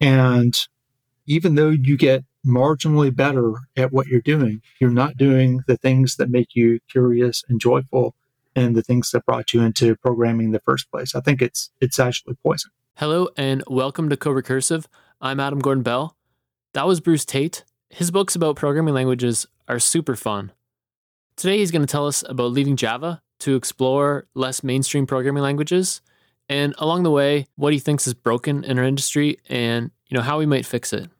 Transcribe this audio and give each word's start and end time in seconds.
And 0.00 0.54
even 1.26 1.54
though 1.54 1.70
you 1.70 1.96
get 1.96 2.24
marginally 2.46 3.14
better 3.14 3.54
at 3.76 3.92
what 3.92 4.06
you're 4.06 4.20
doing, 4.20 4.60
you're 4.80 4.90
not 4.90 5.16
doing 5.16 5.62
the 5.66 5.76
things 5.76 6.16
that 6.16 6.30
make 6.30 6.54
you 6.54 6.80
curious 6.90 7.42
and 7.48 7.60
joyful 7.60 8.14
and 8.54 8.74
the 8.74 8.82
things 8.82 9.10
that 9.10 9.26
brought 9.26 9.52
you 9.52 9.60
into 9.62 9.96
programming 9.96 10.46
in 10.46 10.52
the 10.52 10.60
first 10.60 10.90
place. 10.90 11.14
I 11.14 11.20
think 11.20 11.42
it's 11.42 11.70
it's 11.80 11.98
actually 11.98 12.36
poison. 12.42 12.70
Hello 12.94 13.28
and 13.36 13.62
welcome 13.66 14.08
to 14.08 14.16
Co-Recursive. 14.16 14.86
I'm 15.20 15.40
Adam 15.40 15.58
Gordon 15.58 15.82
Bell. 15.82 16.16
That 16.72 16.86
was 16.86 17.00
Bruce 17.00 17.24
Tate. 17.24 17.64
His 17.90 18.10
books 18.10 18.34
about 18.34 18.56
programming 18.56 18.94
languages 18.94 19.46
are 19.68 19.78
super 19.78 20.16
fun. 20.16 20.52
Today 21.36 21.58
he's 21.58 21.70
going 21.70 21.82
to 21.82 21.90
tell 21.90 22.06
us 22.06 22.24
about 22.28 22.52
leaving 22.52 22.76
Java 22.76 23.20
to 23.40 23.56
explore 23.56 24.26
less 24.34 24.62
mainstream 24.62 25.06
programming 25.06 25.42
languages 25.42 26.00
and 26.48 26.74
along 26.78 27.02
the 27.02 27.10
way 27.10 27.46
what 27.56 27.72
he 27.72 27.78
thinks 27.78 28.06
is 28.06 28.14
broken 28.14 28.64
in 28.64 28.78
our 28.78 28.84
industry 28.84 29.38
and 29.48 29.90
you 30.08 30.16
know 30.16 30.22
how 30.22 30.38
we 30.38 30.46
might 30.46 30.66
fix 30.66 30.92
it. 30.92 31.10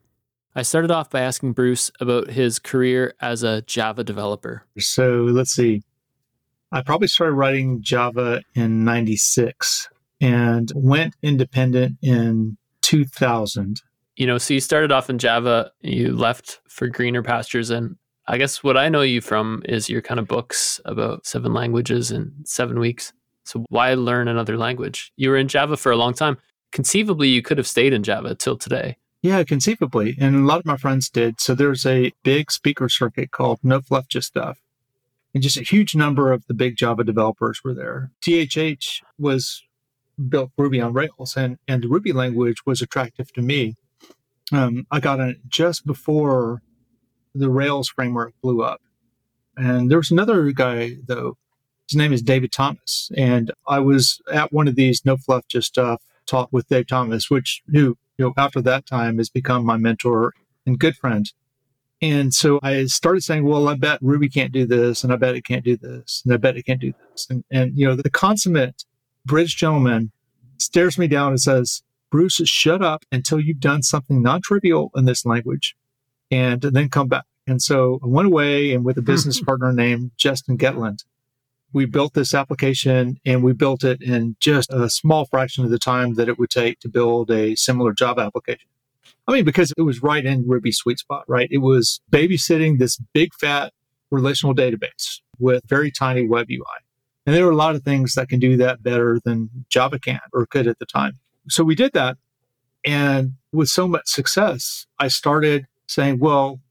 I 0.55 0.63
started 0.63 0.89
off 0.89 1.11
by 1.11 1.21
asking 1.21 1.53
Bruce 1.53 1.91
about 1.99 2.31
his 2.31 2.57
career 2.57 3.13
as 3.21 3.43
a 3.43 3.61
Java 3.61 4.03
developer. 4.03 4.65
So 4.79 5.23
let's 5.23 5.51
see. 5.51 5.83
I 6.71 6.81
probably 6.81 7.07
started 7.07 7.33
writing 7.33 7.81
Java 7.81 8.41
in 8.55 8.83
96 8.83 9.87
and 10.19 10.71
went 10.75 11.15
independent 11.21 11.97
in 12.01 12.57
2000. 12.81 13.81
You 14.15 14.25
know, 14.25 14.37
so 14.39 14.55
you 14.55 14.59
started 14.59 14.91
off 14.91 15.09
in 15.09 15.19
Java, 15.19 15.71
you 15.81 16.11
left 16.13 16.59
for 16.67 16.87
greener 16.87 17.21
pastures. 17.21 17.69
And 17.69 17.97
I 18.27 18.37
guess 18.37 18.63
what 18.63 18.77
I 18.77 18.89
know 18.89 19.01
you 19.01 19.21
from 19.21 19.61
is 19.65 19.89
your 19.89 20.01
kind 20.01 20.19
of 20.19 20.27
books 20.27 20.81
about 20.85 21.25
seven 21.25 21.53
languages 21.53 22.11
in 22.11 22.33
seven 22.45 22.79
weeks. 22.79 23.13
So 23.47 23.65
why 23.69 23.93
learn 23.93 24.27
another 24.27 24.57
language? 24.57 25.11
You 25.15 25.29
were 25.29 25.37
in 25.37 25.47
Java 25.47 25.77
for 25.77 25.91
a 25.91 25.95
long 25.97 26.13
time. 26.13 26.37
Conceivably, 26.71 27.29
you 27.29 27.41
could 27.41 27.57
have 27.57 27.67
stayed 27.67 27.93
in 27.93 28.03
Java 28.03 28.35
till 28.35 28.57
today. 28.57 28.97
Yeah, 29.21 29.43
conceivably. 29.43 30.15
And 30.19 30.35
a 30.35 30.39
lot 30.39 30.59
of 30.59 30.65
my 30.65 30.77
friends 30.77 31.09
did. 31.09 31.41
So 31.41 31.55
there's 31.55 31.85
a 31.85 32.13
big 32.23 32.51
speaker 32.51 32.89
circuit 32.89 33.31
called 33.31 33.59
No 33.63 33.81
Fluff 33.81 34.07
Just 34.07 34.27
Stuff 34.27 34.59
and 35.33 35.43
just 35.43 35.57
a 35.57 35.63
huge 35.63 35.95
number 35.95 36.31
of 36.31 36.45
the 36.47 36.53
big 36.53 36.75
Java 36.77 37.03
developers 37.03 37.63
were 37.63 37.73
there. 37.73 38.11
DHH 38.25 39.03
was 39.19 39.63
built 40.29 40.51
Ruby 40.57 40.81
on 40.81 40.93
Rails, 40.93 41.35
and, 41.37 41.59
and 41.67 41.83
the 41.83 41.87
Ruby 41.87 42.11
language 42.11 42.65
was 42.65 42.81
attractive 42.81 43.31
to 43.33 43.41
me. 43.43 43.75
Um, 44.51 44.87
I 44.89 44.99
got 44.99 45.19
it 45.19 45.37
just 45.47 45.85
before 45.85 46.63
the 47.35 47.51
Rails 47.51 47.89
framework 47.89 48.33
blew 48.41 48.63
up. 48.63 48.81
And 49.55 49.91
there 49.91 49.99
was 49.99 50.09
another 50.09 50.51
guy, 50.51 50.95
though. 51.05 51.37
His 51.89 51.95
name 51.95 52.13
is 52.13 52.21
David 52.21 52.51
Thomas. 52.51 53.09
And 53.15 53.51
I 53.67 53.79
was 53.79 54.21
at 54.31 54.51
one 54.51 54.67
of 54.67 54.75
these 54.75 55.05
No 55.05 55.17
Fluff 55.17 55.47
Just 55.47 55.69
Stuff 55.69 56.03
talk 56.25 56.49
with 56.51 56.67
Dave 56.67 56.87
Thomas, 56.87 57.29
which 57.29 57.61
who, 57.67 57.97
you 58.17 58.25
know, 58.25 58.33
after 58.37 58.61
that 58.61 58.85
time 58.85 59.17
has 59.17 59.29
become 59.29 59.65
my 59.65 59.77
mentor 59.77 60.33
and 60.65 60.79
good 60.79 60.95
friend. 60.95 61.31
And 62.01 62.33
so 62.33 62.59
I 62.61 62.85
started 62.85 63.21
saying, 63.21 63.43
well, 63.45 63.67
I 63.67 63.75
bet 63.75 63.99
Ruby 64.01 64.29
can't 64.29 64.51
do 64.51 64.67
this, 64.67 65.03
and 65.03 65.11
I 65.11 65.15
bet 65.15 65.35
it 65.35 65.45
can't 65.45 65.63
do 65.65 65.75
this, 65.77 66.21
and 66.23 66.33
I 66.33 66.37
bet 66.37 66.55
it 66.55 66.63
can't 66.63 66.79
do 66.79 66.93
this. 67.09 67.25
And, 67.29 67.43
and 67.49 67.71
you 67.75 67.87
know, 67.87 67.95
the 67.95 68.09
consummate 68.09 68.83
British 69.25 69.55
gentleman 69.55 70.11
stares 70.57 70.97
me 70.97 71.07
down 71.07 71.29
and 71.29 71.41
says, 71.41 71.81
Bruce, 72.11 72.35
shut 72.45 72.83
up 72.83 73.03
until 73.11 73.39
you've 73.39 73.59
done 73.59 73.81
something 73.81 74.21
non 74.21 74.41
trivial 74.41 74.91
in 74.95 75.05
this 75.05 75.25
language 75.25 75.75
and 76.29 76.61
then 76.61 76.89
come 76.89 77.07
back. 77.07 77.25
And 77.47 77.61
so 77.61 77.99
I 78.03 78.07
went 78.07 78.27
away 78.27 78.73
and 78.73 78.85
with 78.85 78.97
a 78.97 79.01
business 79.13 79.41
partner 79.41 79.73
named 79.73 80.11
Justin 80.17 80.57
Gehtland, 80.57 81.03
we 81.73 81.85
built 81.85 82.13
this 82.13 82.33
application 82.33 83.19
and 83.25 83.43
we 83.43 83.53
built 83.53 83.83
it 83.83 84.01
in 84.01 84.35
just 84.39 84.71
a 84.71 84.89
small 84.89 85.25
fraction 85.25 85.63
of 85.63 85.69
the 85.69 85.79
time 85.79 86.15
that 86.15 86.29
it 86.29 86.39
would 86.39 86.49
take 86.49 86.79
to 86.79 86.89
build 86.89 87.29
a 87.29 87.55
similar 87.55 87.93
Java 87.93 88.21
application. 88.21 88.69
I 89.27 89.33
mean, 89.33 89.45
because 89.45 89.73
it 89.77 89.81
was 89.81 90.01
right 90.01 90.25
in 90.25 90.47
Ruby's 90.47 90.77
sweet 90.77 90.99
spot, 90.99 91.25
right? 91.27 91.49
It 91.51 91.57
was 91.57 91.99
babysitting 92.11 92.77
this 92.77 92.97
big 93.13 93.33
fat 93.33 93.73
relational 94.09 94.55
database 94.55 95.19
with 95.37 95.63
very 95.67 95.91
tiny 95.91 96.27
web 96.27 96.47
UI. 96.49 96.63
And 97.25 97.35
there 97.35 97.45
are 97.45 97.51
a 97.51 97.55
lot 97.55 97.75
of 97.75 97.83
things 97.83 98.13
that 98.13 98.29
can 98.29 98.39
do 98.39 98.55
that 98.57 98.81
better 98.81 99.19
than 99.23 99.49
Java 99.69 99.99
can 99.99 100.21
or 100.31 100.45
could 100.45 100.65
at 100.65 100.79
the 100.79 100.85
time. 100.85 101.19
So 101.49 101.63
we 101.63 101.75
did 101.75 101.91
that. 101.93 102.17
And 102.85 103.33
with 103.51 103.67
so 103.67 103.85
much 103.85 104.07
success, 104.07 104.85
I 104.97 105.09
started 105.09 105.67
saying, 105.87 106.19
well, 106.19 106.61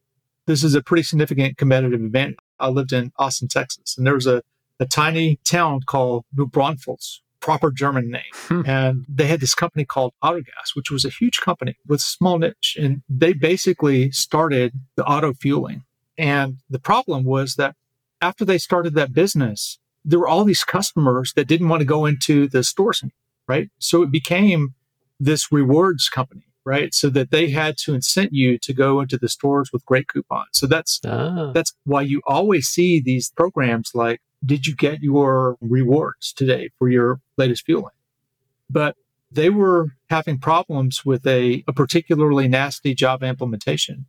this 0.46 0.64
is 0.64 0.74
a 0.74 0.82
pretty 0.82 1.02
significant 1.02 1.58
competitive 1.58 2.00
advantage. 2.00 2.38
I 2.58 2.68
lived 2.68 2.92
in 2.92 3.12
Austin, 3.18 3.48
Texas, 3.48 3.98
and 3.98 4.06
there 4.06 4.14
was 4.14 4.26
a, 4.26 4.42
a 4.78 4.86
tiny 4.86 5.38
town 5.44 5.80
called 5.86 6.24
New 6.36 6.46
Braunfels 6.46 7.22
proper 7.40 7.70
German 7.70 8.10
name. 8.10 8.22
Hmm. 8.46 8.62
And 8.64 9.04
they 9.08 9.26
had 9.26 9.40
this 9.40 9.56
company 9.56 9.84
called 9.84 10.12
Autogas, 10.22 10.74
which 10.74 10.88
was 10.88 11.04
a 11.04 11.08
huge 11.08 11.40
company 11.40 11.76
with 11.84 11.98
a 11.98 12.04
small 12.04 12.38
niche. 12.38 12.76
And 12.80 13.02
they 13.08 13.32
basically 13.32 14.12
started 14.12 14.72
the 14.94 15.04
auto 15.04 15.32
fueling. 15.34 15.82
And 16.16 16.58
the 16.70 16.78
problem 16.78 17.24
was 17.24 17.56
that 17.56 17.74
after 18.20 18.44
they 18.44 18.58
started 18.58 18.94
that 18.94 19.12
business, 19.12 19.80
there 20.04 20.20
were 20.20 20.28
all 20.28 20.44
these 20.44 20.62
customers 20.62 21.32
that 21.34 21.48
didn't 21.48 21.68
want 21.68 21.80
to 21.80 21.86
go 21.86 22.06
into 22.06 22.48
the 22.48 22.62
stores, 22.62 23.02
right? 23.48 23.68
So 23.80 24.02
it 24.02 24.12
became 24.12 24.74
this 25.18 25.50
rewards 25.50 26.08
company, 26.08 26.46
right? 26.64 26.94
So 26.94 27.10
that 27.10 27.32
they 27.32 27.50
had 27.50 27.76
to 27.78 27.92
incent 27.92 28.28
you 28.30 28.58
to 28.58 28.72
go 28.72 29.00
into 29.00 29.18
the 29.18 29.28
stores 29.28 29.72
with 29.72 29.84
great 29.84 30.06
coupons. 30.06 30.50
So 30.52 30.68
that's 30.68 31.00
ah. 31.04 31.50
that's 31.52 31.72
why 31.84 32.02
you 32.02 32.22
always 32.28 32.68
see 32.68 33.00
these 33.00 33.30
programs 33.30 33.90
like 33.92 34.20
did 34.46 34.66
you 34.66 34.74
get 34.74 35.02
your 35.02 35.56
rewards 35.60 36.32
today 36.32 36.70
for 36.78 36.88
your 36.88 37.20
latest 37.36 37.64
fueling? 37.66 37.94
But 38.70 38.96
they 39.30 39.50
were 39.50 39.88
having 40.08 40.38
problems 40.38 41.04
with 41.04 41.26
a, 41.26 41.64
a 41.66 41.72
particularly 41.72 42.48
nasty 42.48 42.94
Java 42.94 43.26
implementation. 43.26 44.06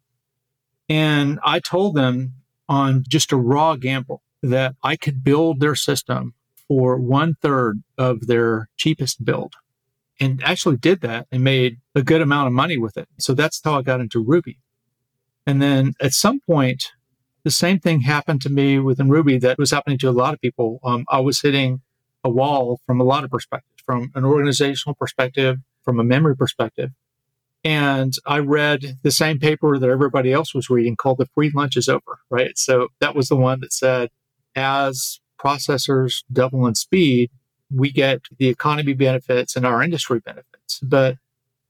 And 0.88 1.40
I 1.44 1.60
told 1.60 1.96
them 1.96 2.34
on 2.70 3.04
just 3.08 3.32
a 3.32 3.38
raw 3.38 3.76
gamble 3.76 4.22
that 4.44 4.76
I 4.84 4.96
could 4.96 5.24
build 5.24 5.60
their 5.60 5.76
system 5.76 6.34
for 6.68 6.98
one 6.98 7.36
third 7.42 7.82
of 7.98 8.28
their 8.28 8.70
cheapest 8.78 9.26
build 9.26 9.54
and 10.20 10.42
actually 10.44 10.78
did 10.78 11.02
that 11.02 11.28
and 11.32 11.44
made 11.44 11.78
a 11.96 12.04
good 12.04 12.22
amount 12.22 12.48
of 12.48 12.54
money 12.54 12.78
with 12.78 12.98
it. 12.98 13.08
So 13.20 13.34
that's 13.34 13.62
how 13.64 13.80
I 13.80 13.82
got 13.82 14.02
into 14.02 14.24
Ruby. 14.24 14.60
And 15.46 15.62
then 15.62 15.94
at 16.02 16.14
some 16.14 16.42
point, 16.42 16.92
the 17.48 17.52
same 17.52 17.80
thing 17.80 18.02
happened 18.02 18.42
to 18.42 18.50
me 18.50 18.78
within 18.78 19.08
Ruby 19.08 19.38
that 19.38 19.58
was 19.58 19.72
happening 19.72 19.98
to 20.00 20.10
a 20.10 20.12
lot 20.12 20.34
of 20.34 20.42
people. 20.42 20.82
Um, 20.84 21.06
I 21.10 21.22
was 21.22 21.40
hitting 21.40 21.80
a 22.26 22.30
wall 22.30 22.82
from 22.86 23.00
a 23.00 23.06
lot 23.06 23.24
of 23.24 23.30
perspectives, 23.30 23.82
from 23.86 24.12
an 24.16 24.26
organizational 24.26 24.96
perspective, 24.96 25.60
from 25.86 25.98
a 25.98 26.04
memory 26.04 26.36
perspective. 26.36 26.92
And 27.64 28.14
I 28.26 28.40
read 28.40 28.98
the 29.02 29.12
same 29.12 29.40
paper 29.40 29.80
that 29.80 29.90
everybody 29.90 30.34
else 30.34 30.54
was 30.54 30.70
reading 30.70 30.98
called 30.98 31.20
The 31.20 31.28
Free 31.28 31.50
Lunch 31.56 31.78
is 31.78 31.88
Over, 31.88 32.20
right? 32.30 32.58
So 32.58 32.90
that 33.00 33.16
was 33.16 33.30
the 33.30 33.38
one 33.38 33.62
that 33.62 33.72
said, 33.72 34.10
as 34.54 35.22
processors 35.40 36.26
double 36.30 36.68
in 36.68 36.76
speed, 36.76 37.30
we 37.74 37.94
get 37.94 38.24
the 38.38 38.50
economy 38.50 38.92
benefits 38.92 39.56
and 39.56 39.66
our 39.66 39.82
industry 39.82 40.20
benefits. 40.20 40.82
But 40.84 41.16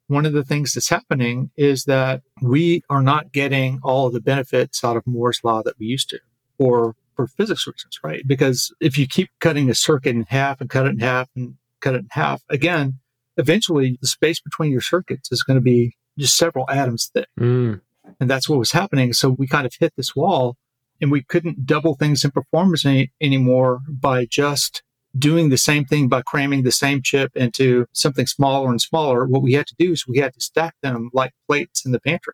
one 0.07 0.25
of 0.25 0.33
the 0.33 0.43
things 0.43 0.73
that's 0.73 0.89
happening 0.89 1.51
is 1.57 1.83
that 1.85 2.21
we 2.41 2.81
are 2.89 3.01
not 3.01 3.31
getting 3.31 3.79
all 3.83 4.07
of 4.07 4.13
the 4.13 4.21
benefits 4.21 4.83
out 4.83 4.97
of 4.97 5.05
Moore's 5.05 5.41
law 5.43 5.61
that 5.63 5.75
we 5.79 5.85
used 5.85 6.09
to, 6.09 6.19
or 6.57 6.95
for 7.15 7.27
physics 7.27 7.67
reasons, 7.67 7.99
right? 8.03 8.23
Because 8.25 8.73
if 8.79 8.97
you 8.97 9.07
keep 9.07 9.29
cutting 9.39 9.69
a 9.69 9.75
circuit 9.75 10.15
in 10.15 10.23
half 10.23 10.61
and 10.61 10.69
cut 10.69 10.85
it 10.85 10.91
in 10.91 10.99
half 10.99 11.29
and 11.35 11.55
cut 11.81 11.95
it 11.95 11.99
in 11.99 12.07
half, 12.11 12.41
again, 12.49 12.99
eventually 13.37 13.97
the 14.01 14.07
space 14.07 14.39
between 14.39 14.71
your 14.71 14.81
circuits 14.81 15.31
is 15.31 15.43
going 15.43 15.55
to 15.55 15.61
be 15.61 15.95
just 16.17 16.37
several 16.37 16.69
atoms 16.69 17.09
thick. 17.13 17.27
Mm. 17.39 17.81
And 18.19 18.29
that's 18.29 18.47
what 18.47 18.59
was 18.59 18.71
happening. 18.71 19.13
So 19.13 19.29
we 19.29 19.47
kind 19.47 19.65
of 19.65 19.73
hit 19.77 19.93
this 19.97 20.15
wall 20.15 20.55
and 21.01 21.11
we 21.11 21.23
couldn't 21.23 21.65
double 21.65 21.95
things 21.95 22.23
in 22.23 22.31
performance 22.31 22.85
any, 22.85 23.11
anymore 23.21 23.81
by 23.89 24.25
just 24.25 24.83
doing 25.17 25.49
the 25.49 25.57
same 25.57 25.85
thing 25.85 26.07
by 26.07 26.21
cramming 26.21 26.63
the 26.63 26.71
same 26.71 27.01
chip 27.01 27.35
into 27.35 27.85
something 27.93 28.27
smaller 28.27 28.69
and 28.69 28.81
smaller, 28.81 29.25
what 29.25 29.41
we 29.41 29.53
had 29.53 29.67
to 29.67 29.75
do 29.77 29.91
is 29.91 30.07
we 30.07 30.19
had 30.19 30.33
to 30.33 30.41
stack 30.41 30.75
them 30.81 31.09
like 31.13 31.33
plates 31.47 31.85
in 31.85 31.91
the 31.91 31.99
pantry. 31.99 32.33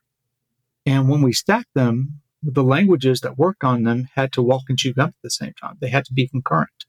And 0.85 1.09
when 1.09 1.21
we 1.21 1.33
stacked 1.33 1.74
them, 1.74 2.21
the 2.41 2.63
languages 2.63 3.21
that 3.21 3.38
worked 3.38 3.63
on 3.63 3.83
them 3.83 4.09
had 4.15 4.33
to 4.33 4.41
walk 4.41 4.63
and 4.68 4.77
chew 4.77 4.94
gum 4.94 5.09
at 5.09 5.15
the 5.24 5.30
same 5.30 5.53
time. 5.59 5.77
They 5.80 5.89
had 5.89 6.06
to 6.06 6.13
be 6.13 6.27
concurrent. 6.27 6.85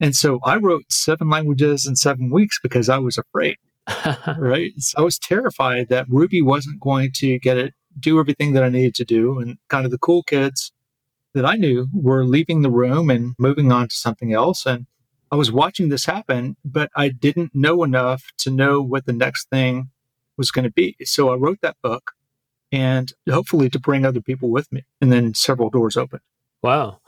And 0.00 0.14
so 0.14 0.40
I 0.44 0.56
wrote 0.56 0.90
seven 0.90 1.30
languages 1.30 1.86
in 1.86 1.96
seven 1.96 2.30
weeks 2.30 2.58
because 2.62 2.88
I 2.88 2.98
was 2.98 3.16
afraid. 3.16 3.56
right? 4.38 4.72
So 4.78 4.98
I 4.98 5.02
was 5.02 5.18
terrified 5.18 5.88
that 5.88 6.06
Ruby 6.08 6.42
wasn't 6.42 6.80
going 6.80 7.10
to 7.16 7.38
get 7.38 7.56
it, 7.56 7.74
do 7.98 8.20
everything 8.20 8.52
that 8.52 8.62
I 8.62 8.68
needed 8.68 8.94
to 8.96 9.04
do. 9.04 9.38
And 9.38 9.58
kind 9.68 9.84
of 9.84 9.90
the 9.90 9.98
cool 9.98 10.22
kids 10.22 10.72
that 11.34 11.44
I 11.44 11.56
knew 11.56 11.88
were 11.92 12.24
leaving 12.24 12.62
the 12.62 12.70
room 12.70 13.10
and 13.10 13.34
moving 13.38 13.72
on 13.72 13.88
to 13.88 13.94
something 13.94 14.32
else. 14.32 14.66
And 14.66 14.86
I 15.32 15.36
was 15.36 15.50
watching 15.50 15.88
this 15.88 16.04
happen, 16.04 16.56
but 16.62 16.90
I 16.94 17.08
didn't 17.08 17.52
know 17.54 17.82
enough 17.84 18.22
to 18.38 18.50
know 18.50 18.82
what 18.82 19.06
the 19.06 19.14
next 19.14 19.48
thing 19.48 19.88
was 20.36 20.50
going 20.50 20.64
to 20.64 20.70
be. 20.70 20.94
So 21.04 21.30
I 21.30 21.36
wrote 21.36 21.62
that 21.62 21.76
book 21.82 22.12
and 22.70 23.10
hopefully 23.28 23.70
to 23.70 23.80
bring 23.80 24.04
other 24.04 24.20
people 24.20 24.50
with 24.50 24.70
me. 24.70 24.84
And 25.00 25.10
then 25.10 25.32
several 25.32 25.70
doors 25.70 25.96
opened. 25.96 26.20
Wow. 26.62 27.00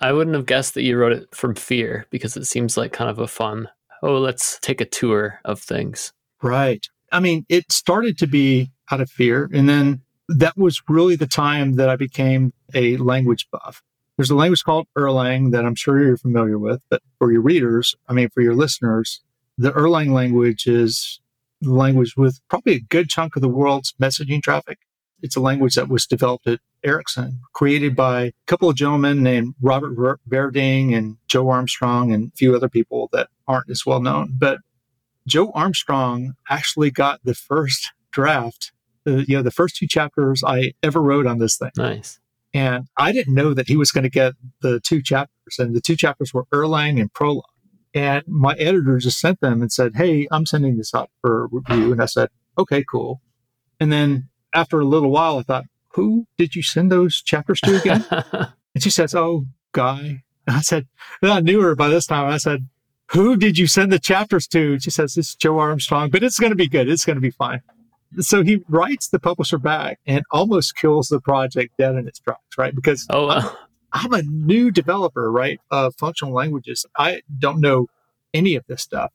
I 0.00 0.12
wouldn't 0.12 0.36
have 0.36 0.46
guessed 0.46 0.74
that 0.74 0.84
you 0.84 0.96
wrote 0.96 1.12
it 1.12 1.34
from 1.34 1.56
fear 1.56 2.06
because 2.10 2.36
it 2.36 2.44
seems 2.44 2.76
like 2.76 2.92
kind 2.92 3.10
of 3.10 3.18
a 3.18 3.26
fun, 3.26 3.68
oh, 4.04 4.18
let's 4.18 4.60
take 4.60 4.80
a 4.80 4.86
tour 4.86 5.40
of 5.44 5.60
things. 5.60 6.12
Right. 6.42 6.86
I 7.10 7.18
mean, 7.18 7.44
it 7.48 7.72
started 7.72 8.18
to 8.18 8.28
be 8.28 8.70
out 8.92 9.00
of 9.00 9.10
fear. 9.10 9.50
And 9.52 9.68
then 9.68 10.02
that 10.28 10.56
was 10.56 10.80
really 10.88 11.16
the 11.16 11.26
time 11.26 11.74
that 11.74 11.88
I 11.88 11.96
became 11.96 12.52
a 12.72 12.96
language 12.98 13.48
buff. 13.50 13.82
There's 14.16 14.30
a 14.30 14.36
language 14.36 14.62
called 14.62 14.86
Erlang 14.96 15.50
that 15.52 15.64
I'm 15.64 15.74
sure 15.74 16.02
you're 16.02 16.16
familiar 16.16 16.58
with, 16.58 16.80
but 16.88 17.02
for 17.18 17.32
your 17.32 17.42
readers, 17.42 17.94
I 18.08 18.12
mean, 18.12 18.28
for 18.30 18.42
your 18.42 18.54
listeners, 18.54 19.20
the 19.58 19.72
Erlang 19.72 20.12
language 20.12 20.66
is 20.66 21.20
the 21.60 21.72
language 21.72 22.14
with 22.16 22.40
probably 22.48 22.74
a 22.74 22.80
good 22.80 23.08
chunk 23.08 23.36
of 23.36 23.42
the 23.42 23.48
world's 23.48 23.92
messaging 24.00 24.42
traffic. 24.42 24.78
It's 25.22 25.36
a 25.36 25.40
language 25.40 25.74
that 25.74 25.88
was 25.88 26.06
developed 26.06 26.46
at 26.46 26.60
Ericsson, 26.84 27.40
created 27.54 27.96
by 27.96 28.22
a 28.22 28.32
couple 28.46 28.68
of 28.68 28.76
gentlemen 28.76 29.22
named 29.22 29.54
Robert 29.62 29.96
Virding 30.28 30.94
and 30.94 31.16
Joe 31.26 31.48
Armstrong 31.48 32.12
and 32.12 32.28
a 32.28 32.36
few 32.36 32.54
other 32.54 32.68
people 32.68 33.08
that 33.12 33.28
aren't 33.48 33.70
as 33.70 33.86
well 33.86 34.00
known. 34.00 34.34
But 34.38 34.58
Joe 35.26 35.50
Armstrong 35.54 36.34
actually 36.50 36.90
got 36.90 37.20
the 37.24 37.34
first 37.34 37.90
draft, 38.10 38.72
uh, 39.06 39.22
you 39.26 39.36
know, 39.36 39.42
the 39.42 39.50
first 39.50 39.76
two 39.76 39.86
chapters 39.86 40.44
I 40.46 40.74
ever 40.82 41.00
wrote 41.00 41.26
on 41.26 41.38
this 41.38 41.56
thing. 41.56 41.70
Nice. 41.76 42.20
And 42.54 42.86
I 42.96 43.10
didn't 43.10 43.34
know 43.34 43.52
that 43.52 43.66
he 43.66 43.76
was 43.76 43.90
going 43.90 44.04
to 44.04 44.10
get 44.10 44.34
the 44.62 44.78
two 44.78 45.02
chapters. 45.02 45.58
And 45.58 45.74
the 45.74 45.80
two 45.80 45.96
chapters 45.96 46.32
were 46.32 46.46
Erlang 46.52 47.00
and 47.00 47.12
Prolog. 47.12 47.42
And 47.92 48.22
my 48.28 48.54
editor 48.54 48.98
just 48.98 49.20
sent 49.20 49.40
them 49.40 49.60
and 49.60 49.72
said, 49.72 49.96
Hey, 49.96 50.28
I'm 50.30 50.46
sending 50.46 50.76
this 50.76 50.94
out 50.94 51.10
for 51.20 51.48
review. 51.48 51.92
And 51.92 52.00
I 52.00 52.06
said, 52.06 52.28
Okay, 52.56 52.84
cool. 52.88 53.20
And 53.80 53.92
then 53.92 54.28
after 54.54 54.78
a 54.78 54.84
little 54.84 55.10
while, 55.10 55.38
I 55.38 55.42
thought, 55.42 55.64
Who 55.94 56.26
did 56.38 56.54
you 56.54 56.62
send 56.62 56.92
those 56.92 57.20
chapters 57.20 57.60
to 57.62 57.76
again? 57.76 58.04
and 58.10 58.82
she 58.82 58.90
says, 58.90 59.14
Oh, 59.14 59.46
Guy. 59.72 60.22
And 60.46 60.56
I 60.56 60.60
said, 60.60 60.86
I 61.22 61.40
knew 61.40 61.60
her 61.60 61.74
by 61.74 61.88
this 61.88 62.06
time. 62.06 62.30
I 62.30 62.36
said, 62.36 62.68
Who 63.10 63.36
did 63.36 63.58
you 63.58 63.66
send 63.66 63.90
the 63.90 63.98
chapters 63.98 64.46
to? 64.48 64.78
She 64.78 64.90
says, 64.90 65.16
It's 65.16 65.34
Joe 65.34 65.58
Armstrong, 65.58 66.10
but 66.10 66.22
it's 66.22 66.38
going 66.38 66.52
to 66.52 66.56
be 66.56 66.68
good. 66.68 66.88
It's 66.88 67.04
going 67.04 67.16
to 67.16 67.20
be 67.20 67.30
fine 67.30 67.62
so 68.20 68.42
he 68.42 68.62
writes 68.68 69.08
the 69.08 69.18
publisher 69.18 69.58
back 69.58 69.98
and 70.06 70.24
almost 70.30 70.76
kills 70.76 71.08
the 71.08 71.20
project 71.20 71.74
dead 71.78 71.94
in 71.96 72.06
its 72.06 72.18
tracks, 72.18 72.58
right? 72.58 72.74
Because 72.74 73.06
oh, 73.10 73.26
wow. 73.28 73.56
I'm, 73.92 74.12
I'm, 74.12 74.12
a 74.12 74.22
new 74.22 74.70
developer, 74.70 75.30
right, 75.30 75.60
of 75.70 75.94
functional 75.96 76.34
languages. 76.34 76.84
I 76.96 77.22
don't 77.38 77.60
know 77.60 77.86
any 78.32 78.56
of 78.56 78.64
this 78.66 78.82
stuff. 78.82 79.12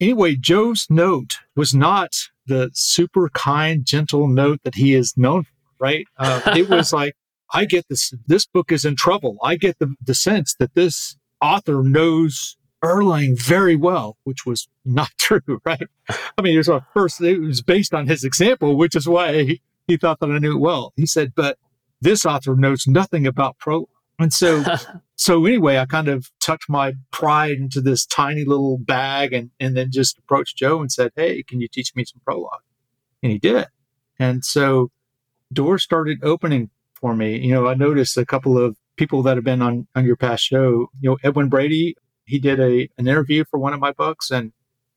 Anyway, 0.00 0.36
Joe's 0.36 0.86
note 0.90 1.36
was 1.56 1.74
not 1.74 2.14
the 2.46 2.70
super 2.74 3.28
kind, 3.30 3.84
gentle 3.84 4.28
note 4.28 4.60
that 4.64 4.74
he 4.74 4.94
is 4.94 5.14
known 5.16 5.44
for, 5.44 5.52
right? 5.78 6.06
Uh, 6.18 6.40
it 6.56 6.68
was 6.68 6.92
like, 6.92 7.14
I 7.54 7.64
get 7.66 7.86
this, 7.88 8.12
this 8.26 8.46
book 8.46 8.72
is 8.72 8.84
in 8.84 8.96
trouble. 8.96 9.36
I 9.42 9.56
get 9.56 9.78
the, 9.78 9.94
the 10.04 10.14
sense 10.14 10.54
that 10.58 10.74
this 10.74 11.16
author 11.40 11.82
knows 11.82 12.56
Erlang 12.82 13.40
very 13.40 13.76
well, 13.76 14.16
which 14.24 14.44
was 14.44 14.68
not 14.84 15.10
true, 15.18 15.60
right? 15.64 15.86
I 16.08 16.42
mean, 16.42 16.54
it 16.54 16.58
was 16.58 16.68
a 16.68 16.86
first, 16.92 17.20
it 17.20 17.38
was 17.38 17.62
based 17.62 17.94
on 17.94 18.06
his 18.06 18.24
example, 18.24 18.76
which 18.76 18.96
is 18.96 19.08
why 19.08 19.42
he, 19.44 19.62
he 19.86 19.96
thought 19.96 20.20
that 20.20 20.30
I 20.30 20.38
knew 20.38 20.56
it 20.56 20.60
well. 20.60 20.92
He 20.96 21.06
said, 21.06 21.32
but 21.34 21.58
this 22.00 22.26
author 22.26 22.56
knows 22.56 22.86
nothing 22.86 23.26
about 23.26 23.58
Prolog. 23.58 23.86
And 24.18 24.32
so, 24.32 24.64
so 25.16 25.44
anyway, 25.46 25.78
I 25.78 25.86
kind 25.86 26.08
of 26.08 26.30
tucked 26.40 26.68
my 26.68 26.94
pride 27.10 27.58
into 27.58 27.80
this 27.80 28.04
tiny 28.04 28.44
little 28.44 28.78
bag 28.78 29.32
and, 29.32 29.50
and 29.60 29.76
then 29.76 29.90
just 29.90 30.18
approached 30.18 30.56
Joe 30.56 30.80
and 30.80 30.90
said, 30.90 31.12
Hey, 31.16 31.42
can 31.42 31.60
you 31.60 31.68
teach 31.68 31.94
me 31.94 32.04
some 32.04 32.20
Prolog? 32.28 32.60
And 33.22 33.32
he 33.32 33.38
did. 33.38 33.66
And 34.18 34.44
so 34.44 34.90
doors 35.52 35.82
started 35.82 36.18
opening 36.22 36.70
for 36.94 37.14
me. 37.14 37.38
You 37.38 37.54
know, 37.54 37.68
I 37.68 37.74
noticed 37.74 38.16
a 38.16 38.26
couple 38.26 38.58
of 38.58 38.76
people 38.96 39.22
that 39.22 39.36
have 39.36 39.44
been 39.44 39.62
on, 39.62 39.86
on 39.94 40.04
your 40.04 40.16
past 40.16 40.44
show, 40.44 40.90
you 41.00 41.10
know, 41.10 41.18
Edwin 41.22 41.48
Brady 41.48 41.96
he 42.32 42.38
did 42.38 42.58
a 42.58 42.88
an 42.96 43.06
interview 43.06 43.44
for 43.44 43.58
one 43.58 43.74
of 43.74 43.80
my 43.80 43.92
books, 43.92 44.30
and 44.30 44.52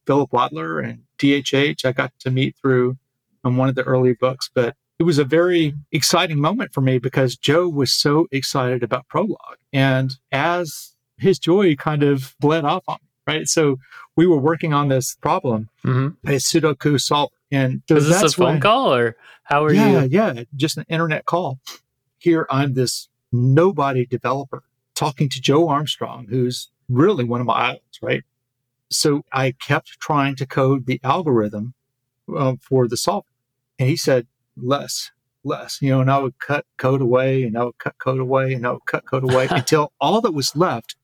Philip 0.07 0.31
Wadler 0.31 0.81
and 0.81 1.03
DHH 1.19 1.83
I 1.83 1.91
got 1.91 2.17
to 2.19 2.31
meet 2.31 2.55
through 2.55 2.97
on 3.43 3.57
one 3.57 3.67
of 3.67 3.75
the 3.75 3.83
early 3.83 4.13
books. 4.13 4.49
But 4.53 4.77
it 4.99 5.03
was 5.03 5.19
a 5.19 5.25
very 5.25 5.73
exciting 5.91 6.39
moment 6.39 6.73
for 6.73 6.79
me 6.79 6.97
because 6.97 7.35
Joe 7.35 7.67
was 7.67 7.91
so 7.91 8.27
excited 8.31 8.83
about 8.83 9.09
Prolog, 9.13 9.57
and 9.73 10.15
as 10.31 10.93
his 11.17 11.37
joy 11.37 11.75
kind 11.75 12.03
of 12.03 12.35
bled 12.39 12.63
off 12.63 12.85
on 12.87 12.99
me, 13.01 13.33
right? 13.33 13.47
So 13.49 13.79
we 14.15 14.25
were 14.25 14.39
working 14.39 14.73
on 14.73 14.87
this 14.87 15.15
problem, 15.15 15.69
mm-hmm. 15.83 16.27
a 16.27 16.37
Sudoku 16.37 17.01
solver. 17.01 17.35
And 17.51 17.83
so 17.89 17.95
was 17.95 18.07
this 18.07 18.33
a 18.33 18.37
phone 18.37 18.61
call 18.61 18.93
or 18.93 19.17
how 19.43 19.63
are 19.65 19.73
yeah, 19.73 20.03
you? 20.03 20.09
Yeah, 20.09 20.33
yeah, 20.33 20.43
just 20.55 20.77
an 20.77 20.85
internet 20.87 21.25
call. 21.25 21.59
Here 22.17 22.47
I'm 22.49 22.73
this 22.73 23.07
nobody 23.31 24.05
developer 24.05 24.63
talking 24.95 25.29
to 25.29 25.41
Joe 25.41 25.67
Armstrong, 25.67 26.27
who's 26.29 26.69
really 26.89 27.23
one 27.23 27.41
of 27.41 27.47
my 27.47 27.71
idols, 27.71 27.99
right? 28.01 28.23
So 28.89 29.23
I 29.31 29.51
kept 29.51 29.99
trying 29.99 30.35
to 30.37 30.45
code 30.45 30.85
the 30.85 30.99
algorithm 31.03 31.73
uh, 32.35 32.55
for 32.61 32.87
the 32.87 32.97
solver. 32.97 33.27
And 33.79 33.89
he 33.89 33.97
said, 33.97 34.27
less, 34.55 35.11
less, 35.43 35.81
you 35.81 35.89
know, 35.89 36.01
and 36.01 36.11
I 36.11 36.19
would 36.19 36.39
cut 36.39 36.65
code 36.77 37.01
away 37.01 37.43
and 37.43 37.57
I 37.57 37.63
would 37.63 37.77
cut 37.77 37.97
code 37.99 38.19
away 38.19 38.53
and 38.53 38.65
I 38.65 38.71
would 38.71 38.85
cut 38.85 39.05
code 39.05 39.23
away 39.23 39.47
until 39.51 39.91
all 39.99 40.21
that 40.21 40.33
was 40.33 40.55
left 40.55 40.95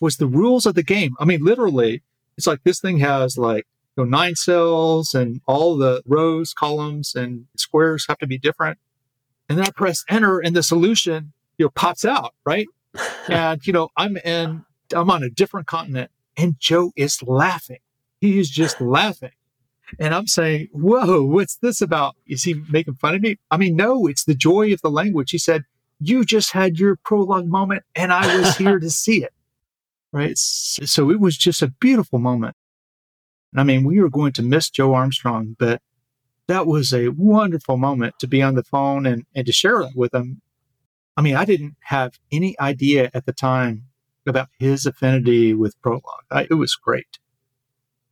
was 0.00 0.16
the 0.16 0.26
rules 0.26 0.66
of 0.66 0.74
the 0.74 0.82
game. 0.82 1.14
I 1.18 1.24
mean, 1.24 1.44
literally, 1.44 2.02
it's 2.36 2.46
like 2.46 2.62
this 2.64 2.80
thing 2.80 2.98
has 2.98 3.36
like 3.36 3.66
you 3.96 4.04
know, 4.04 4.08
nine 4.08 4.36
cells 4.36 5.14
and 5.14 5.40
all 5.46 5.76
the 5.76 6.02
rows, 6.06 6.54
columns, 6.54 7.14
and 7.14 7.46
squares 7.56 8.06
have 8.08 8.18
to 8.18 8.26
be 8.26 8.38
different. 8.38 8.78
And 9.48 9.58
then 9.58 9.66
I 9.66 9.70
press 9.70 10.04
enter 10.08 10.38
and 10.38 10.54
the 10.54 10.62
solution, 10.62 11.32
you 11.58 11.66
know, 11.66 11.70
pops 11.70 12.04
out, 12.04 12.34
right? 12.44 12.66
and, 13.28 13.64
you 13.66 13.72
know, 13.72 13.88
I'm 13.96 14.16
in 14.18 14.64
I'm 14.94 15.10
on 15.10 15.22
a 15.22 15.30
different 15.30 15.66
continent. 15.66 16.10
And 16.36 16.58
Joe 16.58 16.92
is 16.96 17.22
laughing. 17.22 17.80
He 18.20 18.38
is 18.38 18.50
just 18.50 18.80
laughing. 18.80 19.32
And 19.98 20.14
I'm 20.14 20.26
saying, 20.26 20.68
whoa, 20.72 21.24
what's 21.24 21.56
this 21.56 21.80
about? 21.80 22.14
Is 22.26 22.44
he 22.44 22.62
making 22.70 22.94
fun 22.94 23.16
of 23.16 23.22
me? 23.22 23.38
I 23.50 23.56
mean, 23.56 23.74
no, 23.74 24.06
it's 24.06 24.24
the 24.24 24.34
joy 24.34 24.72
of 24.72 24.80
the 24.82 24.90
language. 24.90 25.32
He 25.32 25.38
said, 25.38 25.64
you 25.98 26.24
just 26.24 26.52
had 26.52 26.78
your 26.78 26.96
Prolog 26.96 27.46
moment 27.46 27.82
and 27.94 28.12
I 28.12 28.38
was 28.38 28.56
here 28.56 28.78
to 28.78 28.90
see 28.90 29.22
it. 29.24 29.32
Right. 30.12 30.36
So 30.36 31.08
it 31.08 31.20
was 31.20 31.36
just 31.36 31.62
a 31.62 31.68
beautiful 31.68 32.18
moment. 32.18 32.56
I 33.54 33.62
mean, 33.62 33.84
we 33.84 34.00
were 34.00 34.10
going 34.10 34.32
to 34.32 34.42
miss 34.42 34.68
Joe 34.68 34.92
Armstrong, 34.92 35.54
but 35.56 35.82
that 36.48 36.66
was 36.66 36.92
a 36.92 37.10
wonderful 37.10 37.76
moment 37.76 38.18
to 38.18 38.26
be 38.26 38.42
on 38.42 38.56
the 38.56 38.64
phone 38.64 39.06
and, 39.06 39.24
and 39.36 39.46
to 39.46 39.52
share 39.52 39.78
that 39.78 39.94
with 39.94 40.12
him. 40.12 40.42
I 41.16 41.22
mean, 41.22 41.36
I 41.36 41.44
didn't 41.44 41.76
have 41.78 42.18
any 42.32 42.58
idea 42.58 43.08
at 43.14 43.24
the 43.24 43.32
time 43.32 43.84
about 44.26 44.48
his 44.58 44.86
affinity 44.86 45.54
with 45.54 45.80
Prolog. 45.82 46.02
I, 46.30 46.46
it 46.50 46.54
was 46.54 46.74
great. 46.74 47.18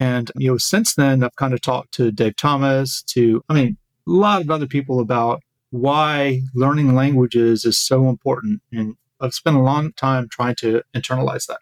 And, 0.01 0.31
you 0.37 0.51
know, 0.51 0.59
since 0.59 0.95
then, 0.95 1.25
I've 1.25 1.37
kind 1.37 1.53
of 1.53 1.61
talked 1.61 1.93
to 1.95 2.13
Dave 2.13 2.37
Thomas, 2.37 3.03
to, 3.09 3.43
I 3.49 3.55
mean, 3.55 3.77
a 4.07 4.11
lot 4.11 4.41
of 4.41 4.51
other 4.51 4.67
people 4.67 5.01
about 5.01 5.43
why 5.71 6.43
learning 6.55 6.95
languages 6.95 7.65
is 7.65 7.79
so 7.79 8.09
important. 8.09 8.63
And 8.73 8.97
I've 9.21 9.35
spent 9.35 9.57
a 9.57 9.61
long 9.61 9.93
time 9.93 10.29
trying 10.31 10.55
to 10.57 10.83
internalize 10.95 11.47
that. 11.47 11.61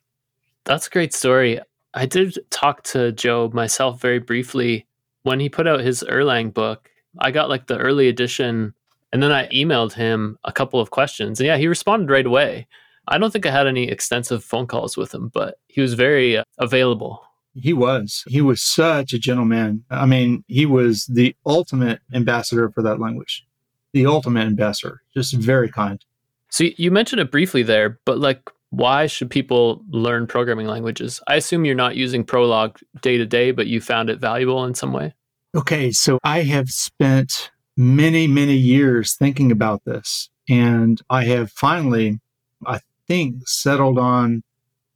That's 0.64 0.86
a 0.86 0.90
great 0.90 1.14
story. 1.14 1.60
I 1.94 2.06
did 2.06 2.38
talk 2.50 2.82
to 2.84 3.12
Joe 3.12 3.50
myself 3.54 4.00
very 4.00 4.18
briefly 4.18 4.86
when 5.22 5.40
he 5.40 5.48
put 5.48 5.66
out 5.66 5.80
his 5.80 6.04
Erlang 6.06 6.52
book. 6.52 6.90
I 7.18 7.30
got 7.30 7.48
like 7.48 7.66
the 7.66 7.78
early 7.78 8.08
edition 8.08 8.74
and 9.12 9.22
then 9.22 9.32
I 9.32 9.48
emailed 9.48 9.94
him 9.94 10.38
a 10.44 10.52
couple 10.52 10.78
of 10.78 10.90
questions. 10.90 11.40
And 11.40 11.46
yeah, 11.46 11.56
he 11.56 11.68
responded 11.68 12.10
right 12.10 12.26
away. 12.26 12.66
I 13.08 13.18
don't 13.18 13.30
think 13.30 13.46
I 13.46 13.50
had 13.50 13.66
any 13.66 13.88
extensive 13.88 14.44
phone 14.44 14.66
calls 14.66 14.96
with 14.96 15.14
him, 15.14 15.30
but 15.32 15.58
he 15.68 15.80
was 15.80 15.94
very 15.94 16.36
uh, 16.38 16.44
available. 16.58 17.22
He 17.54 17.72
was. 17.72 18.24
He 18.26 18.42
was 18.42 18.62
such 18.62 19.12
a 19.12 19.18
gentleman. 19.18 19.84
I 19.90 20.06
mean, 20.06 20.44
he 20.46 20.66
was 20.66 21.06
the 21.06 21.34
ultimate 21.46 22.00
ambassador 22.12 22.70
for 22.70 22.82
that 22.82 23.00
language. 23.00 23.46
The 23.92 24.06
ultimate 24.06 24.46
ambassador. 24.46 25.02
Just 25.14 25.34
very 25.34 25.70
kind. 25.70 26.04
So 26.50 26.64
you 26.76 26.90
mentioned 26.90 27.20
it 27.20 27.30
briefly 27.30 27.62
there, 27.62 27.98
but 28.04 28.18
like 28.18 28.50
why 28.70 29.06
should 29.06 29.30
people 29.30 29.82
learn 29.88 30.26
programming 30.26 30.66
languages? 30.66 31.20
I 31.26 31.36
assume 31.36 31.64
you're 31.64 31.74
not 31.74 31.96
using 31.96 32.24
Prolog 32.24 32.82
day 33.00 33.16
to 33.16 33.24
day, 33.24 33.50
but 33.50 33.66
you 33.66 33.80
found 33.80 34.10
it 34.10 34.18
valuable 34.18 34.64
in 34.64 34.74
some 34.74 34.92
way. 34.92 35.14
Okay, 35.54 35.92
so 35.92 36.18
I 36.22 36.42
have 36.42 36.68
spent 36.68 37.50
many, 37.76 38.26
many 38.26 38.56
years 38.56 39.14
thinking 39.14 39.50
about 39.50 39.84
this. 39.84 40.28
And 40.48 41.00
I 41.08 41.24
have 41.24 41.50
finally, 41.52 42.20
I 42.66 42.80
think, 43.06 43.48
settled 43.48 43.98
on 43.98 44.42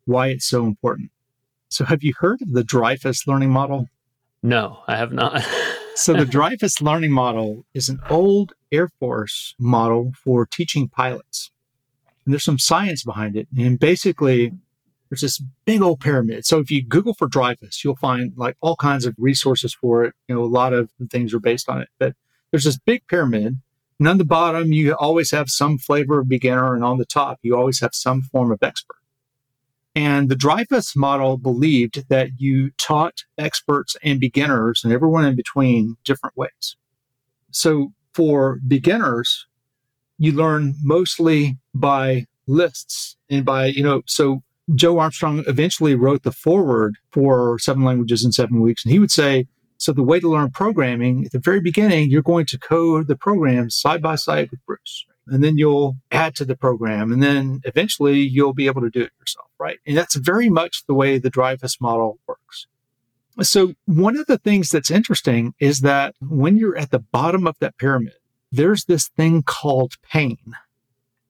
why 0.05 0.29
it's 0.29 0.47
so 0.47 0.65
important. 0.65 1.11
So, 1.69 1.85
have 1.85 2.03
you 2.03 2.13
heard 2.19 2.43
of 2.43 2.53
the 2.53 2.65
Dreyfus 2.65 3.27
learning 3.27 3.51
model? 3.51 3.89
No, 4.43 4.83
I 4.89 4.97
have 4.97 5.13
not. 5.13 5.47
so, 5.95 6.15
the 6.15 6.25
Dreyfus 6.25 6.83
learning 6.83 7.13
model 7.13 7.65
is 7.75 7.89
an 7.89 8.01
old 8.11 8.55
Air 8.73 8.89
Force 8.99 9.55
model 9.59 10.13
for 10.23 10.47
teaching 10.47 10.89
pilots. 10.89 11.51
And 12.25 12.35
there's 12.35 12.45
some 12.45 12.59
science 12.59 13.05
behind 13.05 13.37
it. 13.37 13.47
And 13.57 13.79
basically, 13.79 14.53
there's 15.09 15.21
this 15.21 15.43
big 15.65 15.81
old 15.81 16.01
pyramid. 16.01 16.45
So, 16.45 16.59
if 16.59 16.71
you 16.71 16.83
Google 16.83 17.15
for 17.15 17.29
Dreyfus, 17.29 17.85
you'll 17.85 17.97
find 17.97 18.33
like 18.37 18.57
all 18.61 18.77
kinds 18.77 19.07
of 19.07 19.15
resources 19.17 19.73
for 19.73 20.05
it. 20.05 20.15
You 20.29 20.35
know, 20.35 20.43
a 20.43 20.47
lot 20.47 20.73
of 20.73 20.91
things 21.09 21.33
are 21.33 21.41
based 21.41 21.69
on 21.69 21.81
it. 21.81 21.89
But 21.99 22.15
there's 22.51 22.65
this 22.65 22.79
big 22.79 23.07
pyramid 23.07 23.59
and 24.01 24.09
on 24.09 24.19
the 24.19 24.25
bottom, 24.25 24.73
you 24.73 24.95
always 24.95 25.31
have 25.31 25.51
some 25.51 25.77
flavor 25.77 26.21
of 26.21 26.29
beginner, 26.29 26.75
and 26.75 26.83
on 26.83 26.97
the 26.97 27.05
top, 27.05 27.39
you 27.43 27.55
always 27.55 27.81
have 27.81 27.95
some 27.95 28.23
form 28.23 28.51
of 28.51 28.63
expert. 28.63 28.97
And 29.95 30.31
the 30.31 30.37
Dreyfus 30.37 30.97
model 30.97 31.37
believed 31.37 32.09
that 32.09 32.31
you 32.39 32.71
taught 32.79 33.25
experts 33.37 33.97
and 34.03 34.19
beginners 34.19 34.81
and 34.83 34.93
everyone 34.93 35.27
in 35.27 35.37
between 35.37 35.97
different 36.05 36.35
ways. 36.35 36.77
So 37.51 37.93
for 38.15 38.59
beginners, 38.67 39.47
you 40.17 40.33
learn 40.33 40.77
mostly 40.83 41.59
by 41.75 42.25
lists 42.47 43.17
and 43.29 43.45
by, 43.45 43.67
you 43.67 43.83
know, 43.83 44.01
so 44.07 44.43
Joe 44.75 44.99
Armstrong 44.99 45.45
eventually 45.47 45.95
wrote 45.95 46.23
the 46.23 46.33
foreword 46.33 46.97
for 47.13 47.59
Seven 47.59 47.85
Languages 47.85 48.25
in 48.25 48.33
Seven 48.33 48.63
Weeks. 48.63 48.85
And 48.85 48.93
he 48.93 48.99
would 48.99 49.11
say, 49.11 49.47
so 49.81 49.95
the 49.95 50.03
way 50.03 50.21
to 50.21 50.29
learn 50.29 50.51
programming 50.51 51.25
at 51.25 51.33
the 51.33 51.39
very 51.39 51.61
beginning, 51.61 52.11
you're 52.11 52.21
going 52.21 52.45
to 52.45 52.59
code 52.59 53.09
the 53.09 53.17
program 53.17 53.71
side 53.71 54.03
by 54.03 54.15
side 54.15 54.51
with 54.51 54.65
Bruce. 54.67 55.07
And 55.27 55.43
then 55.43 55.57
you'll 55.57 55.97
add 56.11 56.35
to 56.35 56.45
the 56.45 56.55
program. 56.55 57.11
And 57.11 57.23
then 57.23 57.61
eventually 57.65 58.19
you'll 58.19 58.53
be 58.53 58.67
able 58.67 58.83
to 58.83 58.91
do 58.91 59.01
it 59.01 59.13
yourself, 59.19 59.49
right? 59.59 59.79
And 59.87 59.97
that's 59.97 60.17
very 60.17 60.51
much 60.51 60.85
the 60.87 60.93
way 60.93 61.17
the 61.17 61.31
Dreyfus 61.31 61.81
model 61.81 62.19
works. 62.29 62.67
So 63.41 63.73
one 63.87 64.19
of 64.19 64.27
the 64.27 64.37
things 64.37 64.69
that's 64.69 64.91
interesting 64.91 65.55
is 65.59 65.81
that 65.81 66.15
when 66.21 66.59
you're 66.59 66.77
at 66.77 66.91
the 66.91 66.99
bottom 66.99 67.47
of 67.47 67.57
that 67.61 67.79
pyramid, 67.79 68.13
there's 68.53 68.85
this 68.85 69.09
thing 69.09 69.43
called 69.43 69.95
pain. 70.03 70.37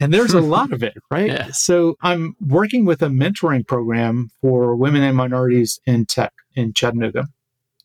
And 0.00 0.12
there's 0.12 0.35
a 0.35 0.40
lot 0.40 0.73
of 0.73 0.83
it, 0.83 0.97
right? 1.11 1.28
Yeah. 1.28 1.49
So 1.52 1.95
I'm 2.00 2.35
working 2.40 2.85
with 2.85 3.00
a 3.00 3.09
mentoring 3.09 3.64
program 3.64 4.30
for 4.40 4.75
women 4.75 5.04
and 5.04 5.16
minorities 5.16 5.78
in 5.87 6.07
tech 6.07 6.33
in 6.57 6.73
Chattanooga. 6.73 7.28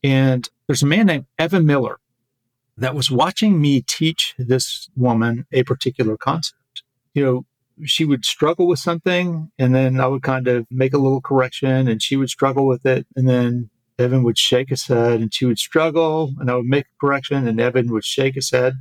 And 0.06 0.48
there's 0.68 0.84
a 0.84 0.86
man 0.86 1.08
named 1.08 1.26
Evan 1.40 1.66
Miller 1.66 1.98
that 2.78 2.94
was 2.94 3.10
watching 3.10 3.60
me 3.60 3.82
teach 3.82 4.36
this 4.38 4.88
woman 4.96 5.48
a 5.52 5.64
particular 5.64 6.16
concept. 6.16 6.84
You 7.16 7.26
know, 7.26 7.46
she 7.86 8.06
would 8.06 8.24
struggle 8.24 8.68
with 8.68 8.78
something 8.78 9.52
and 9.58 9.74
then 9.74 10.00
I 10.00 10.06
would 10.06 10.22
kind 10.22 10.48
of 10.48 10.68
make 10.70 10.94
a 10.94 11.00
little 11.00 11.22
correction 11.22 11.88
and 11.88 12.04
she 12.04 12.18
would 12.18 12.30
struggle 12.30 12.68
with 12.68 12.86
it. 12.86 13.08
And 13.16 13.28
then 13.28 13.72
Evan 13.98 14.22
would 14.22 14.38
shake 14.38 14.70
his 14.70 14.86
head 14.86 15.22
and 15.22 15.34
she 15.34 15.46
would 15.46 15.58
struggle 15.58 16.36
and 16.40 16.52
I 16.52 16.56
would 16.56 16.68
make 16.68 16.86
a 16.86 17.00
correction 17.04 17.48
and 17.48 17.60
Evan 17.60 17.92
would 17.92 18.06
shake 18.06 18.36
his 18.36 18.52
head. 18.52 18.76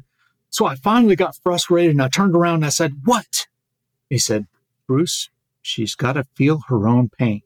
So 0.50 0.66
I 0.66 0.74
finally 0.74 1.16
got 1.16 1.38
frustrated 1.42 1.92
and 1.92 2.02
I 2.02 2.08
turned 2.08 2.36
around 2.36 2.56
and 2.56 2.66
I 2.66 2.68
said, 2.68 3.00
What? 3.06 3.46
He 4.10 4.18
said, 4.18 4.46
Bruce, 4.86 5.30
she's 5.62 5.94
got 5.94 6.12
to 6.12 6.24
feel 6.34 6.64
her 6.68 6.86
own 6.86 7.08
pain. 7.08 7.40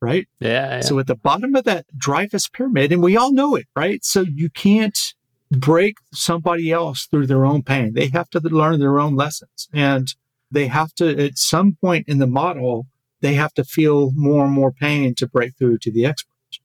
Right? 0.00 0.28
Yeah, 0.40 0.76
yeah. 0.76 0.80
So 0.80 0.98
at 0.98 1.06
the 1.06 1.14
bottom 1.14 1.54
of 1.54 1.64
that 1.64 1.86
Dreyfus 1.96 2.48
pyramid, 2.48 2.92
and 2.92 3.02
we 3.02 3.16
all 3.16 3.32
know 3.32 3.56
it, 3.56 3.66
right? 3.74 4.04
So 4.04 4.20
you 4.20 4.50
can't 4.50 5.14
break 5.50 5.96
somebody 6.12 6.72
else 6.72 7.06
through 7.06 7.26
their 7.26 7.44
own 7.44 7.62
pain. 7.62 7.94
They 7.94 8.08
have 8.08 8.30
to 8.30 8.40
learn 8.40 8.80
their 8.80 8.98
own 8.98 9.14
lessons. 9.16 9.68
And 9.72 10.14
they 10.50 10.66
have 10.68 10.94
to, 10.96 11.24
at 11.24 11.38
some 11.38 11.76
point 11.80 12.08
in 12.08 12.18
the 12.18 12.26
model, 12.26 12.86
they 13.20 13.34
have 13.34 13.54
to 13.54 13.64
feel 13.64 14.12
more 14.14 14.44
and 14.44 14.52
more 14.52 14.72
pain 14.72 15.14
to 15.16 15.26
break 15.26 15.56
through 15.56 15.78
to 15.78 15.90
the 15.90 16.04
experts. 16.04 16.60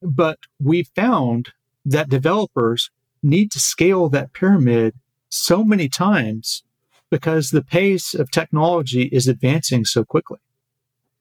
But 0.00 0.38
we 0.60 0.82
found 0.82 1.50
that 1.84 2.08
developers 2.08 2.90
need 3.22 3.50
to 3.52 3.60
scale 3.60 4.08
that 4.10 4.32
pyramid 4.32 4.94
so 5.28 5.64
many 5.64 5.88
times 5.88 6.62
because 7.10 7.50
the 7.50 7.62
pace 7.62 8.14
of 8.14 8.30
technology 8.30 9.04
is 9.04 9.28
advancing 9.28 9.84
so 9.84 10.04
quickly. 10.04 10.38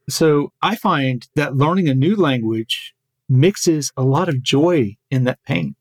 So 0.09 0.51
I 0.61 0.75
find 0.75 1.27
that 1.35 1.55
learning 1.55 1.87
a 1.87 1.93
new 1.93 2.15
language 2.15 2.93
mixes 3.29 3.91
a 3.95 4.03
lot 4.03 4.27
of 4.27 4.43
joy 4.43 4.97
in 5.09 5.23
that 5.23 5.39
pain. 5.45 5.75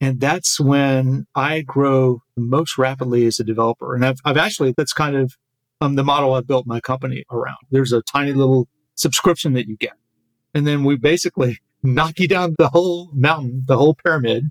And 0.00 0.20
that's 0.20 0.58
when 0.60 1.26
I 1.34 1.62
grow 1.62 2.22
most 2.36 2.76
rapidly 2.76 3.26
as 3.26 3.38
a 3.38 3.44
developer. 3.44 3.94
And 3.94 4.04
I've, 4.04 4.18
I've 4.24 4.36
actually, 4.36 4.74
that's 4.76 4.92
kind 4.92 5.16
of 5.16 5.34
um, 5.80 5.94
the 5.94 6.04
model 6.04 6.34
I've 6.34 6.46
built 6.46 6.66
my 6.66 6.80
company 6.80 7.24
around. 7.30 7.58
There's 7.70 7.92
a 7.92 8.02
tiny 8.02 8.32
little 8.32 8.68
subscription 8.96 9.52
that 9.54 9.66
you 9.66 9.76
get. 9.76 9.94
And 10.52 10.66
then 10.66 10.84
we 10.84 10.96
basically 10.96 11.58
knock 11.82 12.18
you 12.18 12.28
down 12.28 12.54
the 12.58 12.68
whole 12.68 13.10
mountain, 13.12 13.64
the 13.66 13.76
whole 13.76 13.94
pyramid, 13.94 14.50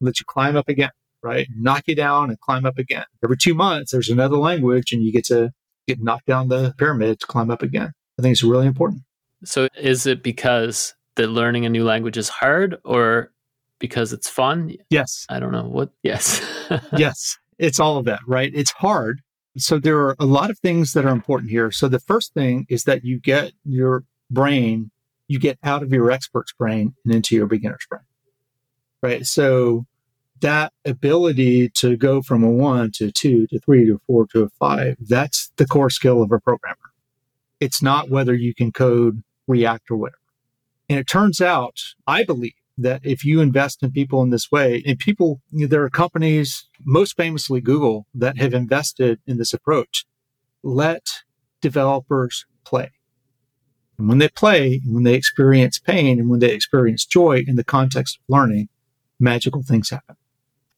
let 0.00 0.20
you 0.20 0.26
climb 0.26 0.56
up 0.56 0.68
again, 0.68 0.90
right? 1.22 1.48
Knock 1.54 1.84
you 1.86 1.94
down 1.94 2.30
and 2.30 2.40
climb 2.40 2.64
up 2.64 2.78
again. 2.78 3.04
Every 3.22 3.36
two 3.36 3.54
months, 3.54 3.92
there's 3.92 4.08
another 4.08 4.36
language 4.36 4.92
and 4.92 5.02
you 5.02 5.12
get 5.12 5.24
to 5.26 5.52
get 5.86 6.00
knocked 6.00 6.26
down 6.26 6.48
the 6.48 6.74
pyramid 6.78 7.20
to 7.20 7.26
climb 7.26 7.50
up 7.50 7.62
again. 7.62 7.92
I 8.18 8.22
think 8.22 8.32
it's 8.32 8.42
really 8.42 8.66
important. 8.66 9.02
So 9.44 9.68
is 9.78 10.06
it 10.06 10.22
because 10.22 10.94
that 11.16 11.28
learning 11.28 11.64
a 11.66 11.68
new 11.68 11.84
language 11.84 12.16
is 12.16 12.28
hard 12.28 12.76
or 12.84 13.32
because 13.78 14.12
it's 14.12 14.28
fun? 14.28 14.74
Yes. 14.90 15.24
I 15.28 15.38
don't 15.38 15.52
know 15.52 15.64
what. 15.64 15.90
Yes. 16.02 16.40
yes. 16.96 17.38
It's 17.58 17.80
all 17.80 17.96
of 17.96 18.04
that, 18.06 18.20
right? 18.26 18.50
It's 18.54 18.72
hard. 18.72 19.20
So 19.56 19.78
there 19.78 19.98
are 19.98 20.16
a 20.18 20.26
lot 20.26 20.50
of 20.50 20.58
things 20.58 20.92
that 20.92 21.04
are 21.04 21.12
important 21.12 21.50
here. 21.50 21.70
So 21.70 21.88
the 21.88 22.00
first 22.00 22.34
thing 22.34 22.66
is 22.68 22.84
that 22.84 23.04
you 23.04 23.18
get 23.18 23.52
your 23.64 24.04
brain, 24.30 24.90
you 25.26 25.38
get 25.38 25.58
out 25.64 25.82
of 25.82 25.92
your 25.92 26.10
expert's 26.10 26.52
brain 26.52 26.94
and 27.04 27.14
into 27.14 27.34
your 27.34 27.46
beginner's 27.46 27.86
brain 27.88 28.02
right? 29.02 29.26
So 29.26 29.86
that 30.40 30.72
ability 30.84 31.70
to 31.70 31.96
go 31.96 32.22
from 32.22 32.44
a 32.44 32.50
one 32.50 32.90
to 32.92 33.10
two 33.10 33.46
to 33.48 33.58
three 33.58 33.86
to 33.86 34.00
four 34.06 34.26
to 34.28 34.44
a 34.44 34.48
five, 34.50 34.96
that's 35.00 35.50
the 35.56 35.66
core 35.66 35.90
skill 35.90 36.22
of 36.22 36.32
a 36.32 36.38
programmer. 36.38 36.76
It's 37.60 37.82
not 37.82 38.10
whether 38.10 38.34
you 38.34 38.54
can 38.54 38.72
code 38.72 39.22
React 39.46 39.90
or 39.90 39.96
whatever. 39.96 40.18
And 40.88 40.98
it 40.98 41.06
turns 41.06 41.40
out, 41.40 41.78
I 42.06 42.24
believe 42.24 42.52
that 42.76 43.00
if 43.04 43.24
you 43.24 43.40
invest 43.40 43.82
in 43.82 43.90
people 43.90 44.22
in 44.22 44.30
this 44.30 44.50
way, 44.52 44.82
and 44.86 44.98
people, 44.98 45.40
there 45.50 45.82
are 45.82 45.90
companies, 45.90 46.68
most 46.84 47.16
famously 47.16 47.60
Google, 47.60 48.06
that 48.14 48.38
have 48.38 48.54
invested 48.54 49.20
in 49.26 49.36
this 49.36 49.52
approach. 49.52 50.06
Let 50.62 51.02
developers 51.60 52.46
play. 52.64 52.92
And 53.98 54.08
when 54.08 54.18
they 54.18 54.28
play, 54.28 54.80
when 54.86 55.02
they 55.02 55.14
experience 55.14 55.78
pain, 55.78 56.20
and 56.20 56.30
when 56.30 56.38
they 56.38 56.52
experience 56.52 57.04
joy 57.04 57.42
in 57.46 57.56
the 57.56 57.64
context 57.64 58.16
of 58.16 58.22
learning, 58.32 58.68
magical 59.18 59.62
things 59.62 59.90
happen. 59.90 60.16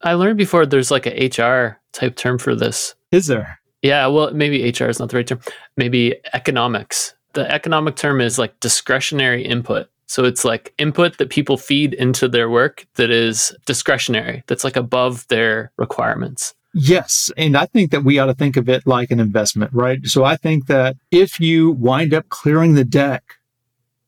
I 0.00 0.14
learned 0.14 0.38
before 0.38 0.64
there's 0.64 0.90
like 0.90 1.06
a 1.06 1.26
HR 1.26 1.80
type 1.92 2.16
term 2.16 2.38
for 2.38 2.54
this. 2.54 2.94
Is 3.12 3.26
there? 3.26 3.59
Yeah, 3.82 4.06
well, 4.08 4.32
maybe 4.32 4.62
HR 4.68 4.88
is 4.88 4.98
not 4.98 5.08
the 5.08 5.16
right 5.16 5.26
term. 5.26 5.40
Maybe 5.76 6.16
economics. 6.34 7.14
The 7.32 7.50
economic 7.50 7.96
term 7.96 8.20
is 8.20 8.38
like 8.38 8.58
discretionary 8.60 9.44
input. 9.44 9.88
So 10.06 10.24
it's 10.24 10.44
like 10.44 10.74
input 10.76 11.18
that 11.18 11.30
people 11.30 11.56
feed 11.56 11.94
into 11.94 12.28
their 12.28 12.50
work 12.50 12.84
that 12.96 13.10
is 13.10 13.54
discretionary, 13.64 14.42
that's 14.48 14.64
like 14.64 14.76
above 14.76 15.26
their 15.28 15.70
requirements. 15.76 16.54
Yes. 16.74 17.30
And 17.36 17.56
I 17.56 17.66
think 17.66 17.90
that 17.92 18.04
we 18.04 18.18
ought 18.18 18.26
to 18.26 18.34
think 18.34 18.56
of 18.56 18.68
it 18.68 18.86
like 18.86 19.10
an 19.10 19.20
investment, 19.20 19.72
right? 19.72 20.04
So 20.06 20.24
I 20.24 20.36
think 20.36 20.66
that 20.66 20.96
if 21.10 21.40
you 21.40 21.72
wind 21.72 22.12
up 22.12 22.28
clearing 22.28 22.74
the 22.74 22.84
deck 22.84 23.22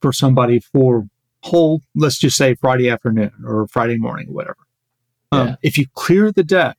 for 0.00 0.12
somebody 0.12 0.60
for 0.60 1.06
whole, 1.42 1.82
let's 1.94 2.18
just 2.18 2.36
say 2.36 2.54
Friday 2.56 2.90
afternoon 2.90 3.32
or 3.46 3.66
Friday 3.68 3.96
morning, 3.96 4.32
whatever. 4.32 4.58
Um, 5.30 5.48
yeah. 5.48 5.54
If 5.62 5.78
you 5.78 5.86
clear 5.94 6.30
the 6.32 6.44
deck, 6.44 6.76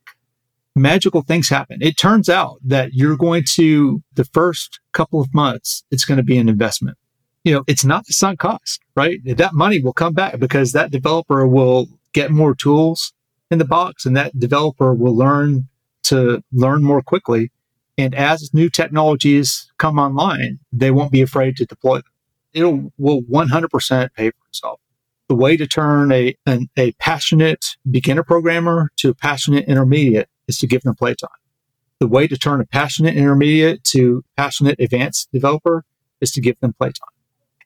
magical 0.75 1.21
things 1.21 1.49
happen. 1.49 1.79
It 1.81 1.97
turns 1.97 2.29
out 2.29 2.57
that 2.63 2.93
you're 2.93 3.17
going 3.17 3.43
to, 3.53 4.01
the 4.13 4.25
first 4.25 4.79
couple 4.91 5.21
of 5.21 5.33
months, 5.33 5.83
it's 5.91 6.05
going 6.05 6.17
to 6.17 6.23
be 6.23 6.37
an 6.37 6.49
investment. 6.49 6.97
You 7.43 7.53
know, 7.53 7.63
it's 7.67 7.83
not 7.83 8.05
sunk 8.07 8.39
cost, 8.39 8.81
right? 8.95 9.19
That 9.25 9.53
money 9.53 9.81
will 9.81 9.93
come 9.93 10.13
back 10.13 10.39
because 10.39 10.71
that 10.71 10.91
developer 10.91 11.45
will 11.45 11.87
get 12.13 12.31
more 12.31 12.55
tools 12.55 13.13
in 13.51 13.59
the 13.59 13.65
box 13.65 14.05
and 14.05 14.15
that 14.15 14.39
developer 14.39 14.93
will 14.93 15.15
learn 15.15 15.67
to 16.03 16.41
learn 16.51 16.83
more 16.83 17.01
quickly. 17.01 17.51
And 17.97 18.15
as 18.15 18.53
new 18.53 18.69
technologies 18.69 19.71
come 19.77 19.99
online, 19.99 20.59
they 20.71 20.89
won't 20.89 21.11
be 21.11 21.21
afraid 21.21 21.57
to 21.57 21.65
deploy 21.65 21.97
them 21.97 22.13
it 22.53 22.63
will 22.97 23.21
100% 23.23 24.09
pay 24.13 24.29
for 24.29 24.47
itself. 24.47 24.79
The 25.27 25.35
way 25.35 25.57
to 25.57 25.65
turn 25.65 26.11
a, 26.11 26.35
an, 26.45 26.69
a 26.77 26.91
passionate 26.93 27.77
beginner 27.89 28.23
programmer 28.23 28.91
to 28.97 29.09
a 29.09 29.15
passionate 29.15 29.65
intermediate 29.65 30.29
is 30.47 30.57
to 30.59 30.67
give 30.67 30.81
them 30.81 30.95
playtime. 30.95 31.29
The 31.99 32.07
way 32.07 32.27
to 32.27 32.37
turn 32.37 32.61
a 32.61 32.65
passionate 32.65 33.15
intermediate 33.15 33.83
to 33.85 34.23
passionate 34.35 34.79
advanced 34.79 35.29
developer 35.31 35.85
is 36.21 36.31
to 36.31 36.41
give 36.41 36.59
them 36.59 36.73
playtime. 36.73 37.09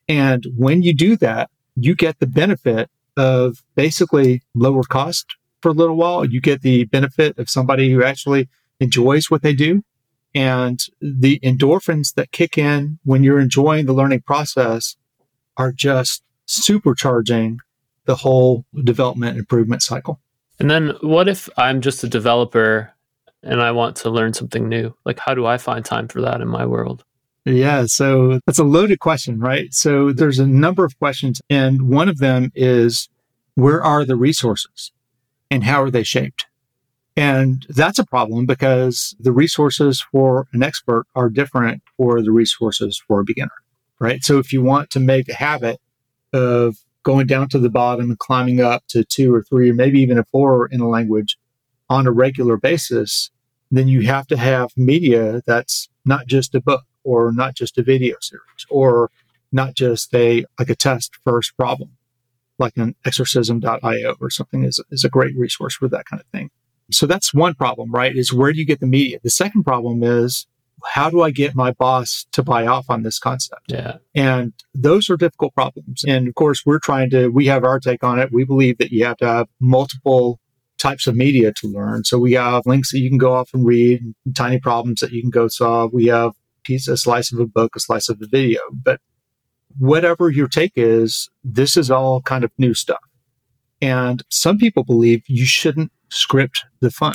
And 0.08 0.46
when 0.56 0.82
you 0.82 0.94
do 0.94 1.16
that, 1.16 1.50
you 1.74 1.94
get 1.94 2.18
the 2.18 2.26
benefit 2.26 2.90
of 3.16 3.62
basically 3.74 4.42
lower 4.54 4.82
cost 4.82 5.26
for 5.60 5.70
a 5.70 5.74
little 5.74 5.96
while. 5.96 6.24
You 6.24 6.40
get 6.40 6.62
the 6.62 6.84
benefit 6.84 7.38
of 7.38 7.50
somebody 7.50 7.90
who 7.90 8.02
actually 8.02 8.48
enjoys 8.80 9.30
what 9.30 9.42
they 9.42 9.54
do 9.54 9.82
and 10.34 10.80
the 11.00 11.40
endorphins 11.40 12.14
that 12.14 12.32
kick 12.32 12.58
in 12.58 12.98
when 13.04 13.24
you're 13.24 13.40
enjoying 13.40 13.86
the 13.86 13.92
learning 13.92 14.20
process 14.22 14.96
are 15.56 15.72
just 15.72 16.22
supercharging 16.46 17.56
the 18.04 18.16
whole 18.16 18.64
development 18.84 19.38
improvement 19.38 19.82
cycle. 19.82 20.20
And 20.60 20.70
then 20.70 20.94
what 21.00 21.28
if 21.28 21.48
I'm 21.56 21.80
just 21.80 22.02
a 22.04 22.08
developer 22.08 22.92
and 23.42 23.62
I 23.62 23.70
want 23.70 23.96
to 23.96 24.10
learn 24.10 24.32
something 24.32 24.68
new? 24.68 24.94
Like, 25.04 25.18
how 25.18 25.34
do 25.34 25.46
I 25.46 25.58
find 25.58 25.84
time 25.84 26.08
for 26.08 26.20
that 26.22 26.40
in 26.40 26.48
my 26.48 26.66
world? 26.66 27.04
Yeah, 27.44 27.86
so 27.86 28.40
that's 28.46 28.58
a 28.58 28.64
loaded 28.64 29.00
question, 29.00 29.38
right? 29.40 29.72
So 29.72 30.12
there's 30.12 30.38
a 30.38 30.46
number 30.46 30.84
of 30.84 30.98
questions, 30.98 31.40
and 31.48 31.88
one 31.88 32.08
of 32.08 32.18
them 32.18 32.52
is 32.54 33.08
where 33.54 33.82
are 33.82 34.04
the 34.04 34.16
resources 34.16 34.92
and 35.50 35.64
how 35.64 35.82
are 35.82 35.90
they 35.90 36.02
shaped? 36.02 36.46
And 37.16 37.66
that's 37.70 37.98
a 37.98 38.06
problem 38.06 38.46
because 38.46 39.16
the 39.18 39.32
resources 39.32 40.00
for 40.00 40.46
an 40.52 40.62
expert 40.62 41.06
are 41.16 41.28
different 41.28 41.82
for 41.96 42.22
the 42.22 42.30
resources 42.30 43.02
for 43.08 43.20
a 43.20 43.24
beginner, 43.24 43.50
right? 43.98 44.22
So 44.22 44.38
if 44.38 44.52
you 44.52 44.62
want 44.62 44.90
to 44.90 45.00
make 45.00 45.28
a 45.28 45.34
habit 45.34 45.80
of 46.32 46.76
going 47.08 47.26
down 47.26 47.48
to 47.48 47.58
the 47.58 47.70
bottom 47.70 48.10
and 48.10 48.18
climbing 48.18 48.60
up 48.60 48.84
to 48.86 49.02
two 49.02 49.34
or 49.34 49.42
three, 49.42 49.70
or 49.70 49.74
maybe 49.74 49.98
even 49.98 50.18
a 50.18 50.24
four 50.24 50.66
in 50.66 50.78
a 50.82 50.86
language, 50.86 51.38
on 51.88 52.06
a 52.06 52.12
regular 52.12 52.58
basis, 52.58 53.30
then 53.70 53.88
you 53.88 54.02
have 54.02 54.26
to 54.26 54.36
have 54.36 54.68
media 54.76 55.42
that's 55.46 55.88
not 56.04 56.26
just 56.26 56.54
a 56.54 56.60
book 56.60 56.84
or 57.04 57.32
not 57.32 57.54
just 57.54 57.78
a 57.78 57.82
video 57.82 58.14
series 58.20 58.66
or 58.68 59.10
not 59.52 59.74
just 59.74 60.14
a 60.14 60.44
like 60.58 60.68
a 60.68 60.74
test 60.74 61.16
first 61.24 61.56
problem 61.56 61.90
like 62.58 62.76
an 62.76 62.94
exercism.io 63.06 64.16
or 64.20 64.28
something 64.28 64.64
is, 64.64 64.78
is 64.90 65.04
a 65.04 65.08
great 65.08 65.34
resource 65.36 65.74
for 65.74 65.88
that 65.88 66.04
kind 66.04 66.20
of 66.20 66.26
thing. 66.26 66.50
So 66.90 67.06
that's 67.06 67.32
one 67.32 67.54
problem, 67.54 67.90
right? 67.90 68.14
Is 68.14 68.32
where 68.32 68.52
do 68.52 68.58
you 68.58 68.66
get 68.66 68.80
the 68.80 68.86
media? 68.86 69.18
The 69.22 69.30
second 69.30 69.64
problem 69.64 70.02
is 70.02 70.46
how 70.84 71.10
do 71.10 71.22
I 71.22 71.30
get 71.30 71.54
my 71.54 71.72
boss 71.72 72.26
to 72.32 72.42
buy 72.42 72.66
off 72.66 72.86
on 72.88 73.02
this 73.02 73.18
concept? 73.18 73.62
Yeah. 73.68 73.96
And 74.14 74.52
those 74.74 75.10
are 75.10 75.16
difficult 75.16 75.54
problems. 75.54 76.04
And 76.06 76.28
of 76.28 76.34
course, 76.34 76.62
we're 76.64 76.78
trying 76.78 77.10
to, 77.10 77.28
we 77.28 77.46
have 77.46 77.64
our 77.64 77.80
take 77.80 78.04
on 78.04 78.18
it. 78.18 78.30
We 78.32 78.44
believe 78.44 78.78
that 78.78 78.90
you 78.90 79.04
have 79.04 79.16
to 79.18 79.26
have 79.26 79.48
multiple 79.60 80.40
types 80.78 81.06
of 81.06 81.16
media 81.16 81.52
to 81.56 81.68
learn. 81.68 82.04
So 82.04 82.18
we 82.18 82.32
have 82.34 82.64
links 82.66 82.92
that 82.92 83.00
you 83.00 83.08
can 83.08 83.18
go 83.18 83.34
off 83.34 83.50
and 83.52 83.66
read, 83.66 84.02
tiny 84.34 84.60
problems 84.60 85.00
that 85.00 85.12
you 85.12 85.20
can 85.20 85.30
go 85.30 85.48
solve. 85.48 85.92
We 85.92 86.06
have 86.06 86.32
piece, 86.62 86.86
a 86.88 86.96
slice 86.96 87.32
of 87.32 87.40
a 87.40 87.46
book, 87.46 87.74
a 87.74 87.80
slice 87.80 88.08
of 88.08 88.20
a 88.22 88.26
video. 88.26 88.60
But 88.72 89.00
whatever 89.78 90.30
your 90.30 90.48
take 90.48 90.72
is, 90.76 91.28
this 91.42 91.76
is 91.76 91.90
all 91.90 92.22
kind 92.22 92.44
of 92.44 92.52
new 92.58 92.74
stuff. 92.74 93.00
And 93.80 94.22
some 94.28 94.58
people 94.58 94.84
believe 94.84 95.22
you 95.26 95.46
shouldn't 95.46 95.92
script 96.10 96.64
the 96.80 96.90
fun. 96.90 97.14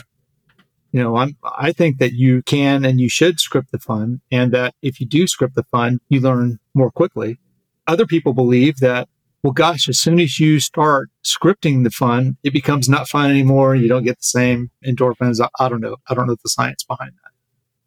You 0.94 1.02
know, 1.02 1.18
I'm, 1.18 1.36
I 1.44 1.72
think 1.72 1.98
that 1.98 2.14
you 2.14 2.44
can 2.44 2.86
and 2.86 3.02
you 3.02 3.10
should 3.10 3.40
script 3.40 3.72
the 3.72 3.80
fun 3.80 4.22
and 4.32 4.52
that 4.52 4.76
if 4.84 5.02
you 5.02 5.08
do 5.08 5.26
script 5.26 5.56
the 5.56 5.64
fun, 5.64 6.00
you 6.08 6.22
learn 6.22 6.60
more 6.76 6.92
quickly. 6.92 7.40
Other 7.88 8.06
people 8.06 8.34
believe 8.34 8.78
that, 8.78 9.10
well, 9.42 9.54
gosh, 9.54 9.90
as 9.90 10.00
soon 10.00 10.20
as 10.20 10.40
you 10.40 10.60
start 10.60 11.10
scripting 11.26 11.84
the 11.84 11.90
fun, 11.90 12.38
it 12.44 12.54
becomes 12.54 12.88
not 12.88 13.10
fun 13.10 13.32
anymore. 13.32 13.76
You 13.76 13.90
don't 13.90 14.04
get 14.04 14.20
the 14.20 14.24
same 14.24 14.70
endorphins. 14.86 15.42
I, 15.42 15.50
I 15.60 15.68
don't 15.68 15.82
know. 15.82 15.98
I 16.08 16.14
don't 16.14 16.28
know 16.28 16.36
the 16.42 16.50
science 16.50 16.84
behind 16.84 17.12
that. 17.12 17.32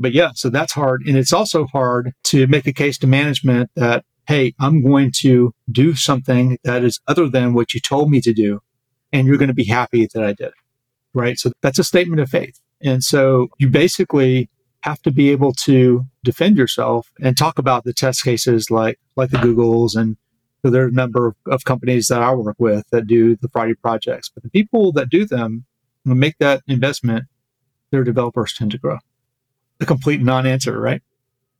But 0.00 0.12
yeah, 0.12 0.30
so 0.34 0.50
that's 0.50 0.72
hard. 0.72 1.02
And 1.06 1.16
it's 1.16 1.32
also 1.32 1.66
hard 1.66 2.12
to 2.24 2.48
make 2.48 2.66
a 2.66 2.72
case 2.72 2.98
to 2.98 3.06
management 3.06 3.70
that, 3.76 4.04
Hey, 4.26 4.54
I'm 4.58 4.82
going 4.82 5.12
to 5.18 5.54
do 5.70 5.94
something 5.94 6.58
that 6.64 6.82
is 6.82 6.98
other 7.06 7.28
than 7.28 7.54
what 7.54 7.72
you 7.72 7.78
told 7.78 8.10
me 8.10 8.20
to 8.22 8.32
do. 8.32 8.60
And 9.12 9.28
you're 9.28 9.38
going 9.38 9.46
to 9.46 9.54
be 9.54 9.64
happy 9.64 10.08
that 10.12 10.24
I 10.24 10.32
did 10.32 10.48
it. 10.48 10.54
Right. 11.14 11.38
So 11.38 11.52
that's 11.62 11.78
a 11.78 11.84
statement 11.84 12.20
of 12.20 12.28
faith. 12.28 12.60
And 12.86 13.02
so 13.04 13.48
you 13.58 13.68
basically 13.68 14.48
have 14.80 15.02
to 15.02 15.10
be 15.10 15.30
able 15.30 15.52
to 15.52 16.06
defend 16.22 16.56
yourself 16.56 17.10
and 17.20 17.36
talk 17.36 17.58
about 17.58 17.84
the 17.84 17.92
test 17.92 18.22
cases 18.22 18.70
like, 18.70 18.98
like 19.16 19.30
the 19.30 19.38
Googles 19.38 19.96
and 19.96 20.16
so 20.64 20.70
there 20.70 20.84
are 20.84 20.88
a 20.88 20.92
number 20.92 21.28
of, 21.28 21.36
of 21.46 21.64
companies 21.64 22.08
that 22.08 22.22
I 22.22 22.34
work 22.34 22.56
with 22.58 22.88
that 22.90 23.06
do 23.06 23.36
the 23.36 23.48
Friday 23.48 23.74
projects, 23.74 24.28
but 24.28 24.42
the 24.42 24.50
people 24.50 24.90
that 24.92 25.08
do 25.08 25.24
them 25.24 25.64
and 26.04 26.18
make 26.18 26.38
that 26.38 26.62
investment, 26.66 27.26
their 27.92 28.02
developers 28.02 28.52
tend 28.52 28.72
to 28.72 28.78
grow. 28.78 28.98
A 29.80 29.86
complete 29.86 30.22
non-answer, 30.22 30.80
right? 30.80 31.02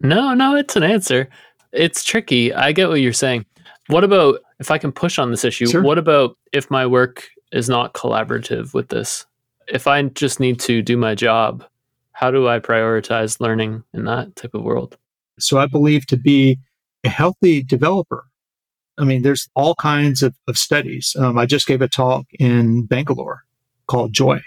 No, 0.01 0.35
no, 0.35 0.57
it's 0.57 0.75
an 0.75 0.83
answer. 0.83 1.29
It's 1.73 2.03
tricky. 2.03 2.53
I 2.53 2.73
get 2.73 2.89
what 2.89 3.01
you're 3.01 3.13
saying. 3.13 3.47
What 3.89 4.03
about 4.03 4.41
if 4.59 4.73
I 4.73 4.79
can 4.79 4.91
push 4.91 5.21
on 5.21 5.31
this 5.31 5.45
issue? 5.45 5.67
Sure. 5.67 5.83
What 5.83 5.99
about 5.99 6.37
if 6.53 6.69
my 6.71 6.87
work 6.87 7.29
is 7.53 7.69
not 7.69 7.95
collaborative 7.95 8.75
with 8.75 8.89
this? 8.89 9.25
If 9.69 9.87
I 9.87 10.03
just 10.03 10.41
need 10.41 10.61
to 10.61 10.83
do 10.83 10.97
my 10.97 11.15
job, 11.15 11.65
how 12.13 12.31
do 12.31 12.49
I 12.49 12.61
prioritize 12.61 13.41
learning 13.41 13.83
in 13.93 14.05
that 14.05 14.37
type 14.37 14.55
of 14.55 14.63
world? 14.63 14.97
So 15.39 15.59
I 15.59 15.67
believe 15.67 16.07
to 16.07 16.17
be 16.17 16.59
a 17.05 17.09
healthy 17.09 17.63
developer, 17.63 18.25
I 18.99 19.05
mean, 19.05 19.23
there's 19.23 19.49
all 19.55 19.75
kinds 19.75 20.23
of, 20.23 20.35
of 20.49 20.57
studies. 20.57 21.15
Um, 21.19 21.37
I 21.37 21.47
just 21.47 21.67
gave 21.67 21.83
a 21.83 21.89
talk 21.89 22.27
in 22.39 22.87
Bangalore 22.87 23.45
called 23.87 24.13
Joy. 24.13 24.41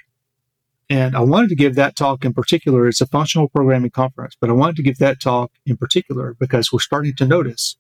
And 0.90 1.16
I 1.16 1.20
wanted 1.20 1.50
to 1.50 1.56
give 1.56 1.76
that 1.76 1.96
talk 1.96 2.26
in 2.26 2.34
particular. 2.34 2.88
It's 2.88 3.02
a 3.02 3.06
functional 3.06 3.50
programming 3.50 3.91
conference, 3.91 4.36
but 4.39 4.50
I 4.50 4.54
wanted 4.54 4.78
to 4.78 4.84
give 4.84 4.98
that 4.98 5.22
talk 5.22 5.52
in 5.65 5.78
particular 5.78 6.36
because 6.39 6.74
we're 6.74 6.80
starting 6.80 7.15
to 7.17 7.28
notice 7.28 7.78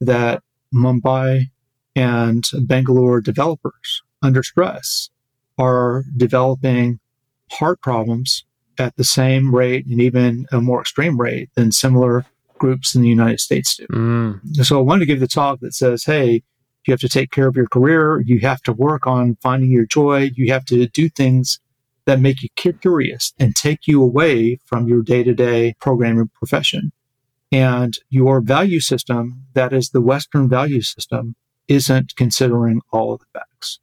that 0.00 0.42
Mumbai 0.74 1.50
and 1.94 2.44
Bangalore 2.62 3.20
developers 3.20 4.02
under 4.22 4.42
stress 4.42 5.10
are 5.58 6.04
developing 6.16 7.00
heart 7.50 7.80
problems 7.80 8.44
at 8.78 8.96
the 8.96 9.04
same 9.04 9.54
rate 9.54 9.86
and 9.86 10.00
even 10.00 10.46
a 10.52 10.60
more 10.60 10.80
extreme 10.80 11.20
rate 11.20 11.50
than 11.54 11.72
similar 11.72 12.24
groups 12.58 12.94
in 12.94 13.02
the 13.02 13.08
United 13.08 13.40
States 13.40 13.76
do. 13.76 13.86
Mm. 13.86 14.56
So 14.64 14.78
I 14.78 14.82
wanted 14.82 15.00
to 15.00 15.06
give 15.06 15.20
the 15.20 15.28
talk 15.28 15.60
that 15.60 15.74
says, 15.74 16.04
hey, 16.04 16.42
you 16.86 16.92
have 16.92 17.00
to 17.00 17.08
take 17.08 17.30
care 17.30 17.48
of 17.48 17.56
your 17.56 17.66
career. 17.66 18.20
You 18.20 18.40
have 18.40 18.62
to 18.62 18.72
work 18.72 19.06
on 19.06 19.36
finding 19.42 19.70
your 19.70 19.86
joy. 19.86 20.30
You 20.34 20.52
have 20.52 20.64
to 20.66 20.86
do 20.88 21.08
things 21.08 21.60
that 22.06 22.20
make 22.20 22.42
you 22.42 22.48
curious 22.56 23.34
and 23.38 23.54
take 23.54 23.86
you 23.86 24.02
away 24.02 24.58
from 24.64 24.88
your 24.88 25.02
day 25.02 25.22
to 25.22 25.34
day 25.34 25.74
programming 25.80 26.30
profession. 26.34 26.92
And 27.52 27.94
your 28.08 28.40
value 28.40 28.80
system, 28.80 29.44
that 29.54 29.72
is 29.72 29.90
the 29.90 30.00
Western 30.00 30.48
value 30.48 30.82
system, 30.82 31.34
isn't 31.66 32.16
considering 32.16 32.80
all 32.92 33.12
of 33.12 33.20
the 33.20 33.26
facts. 33.38 33.80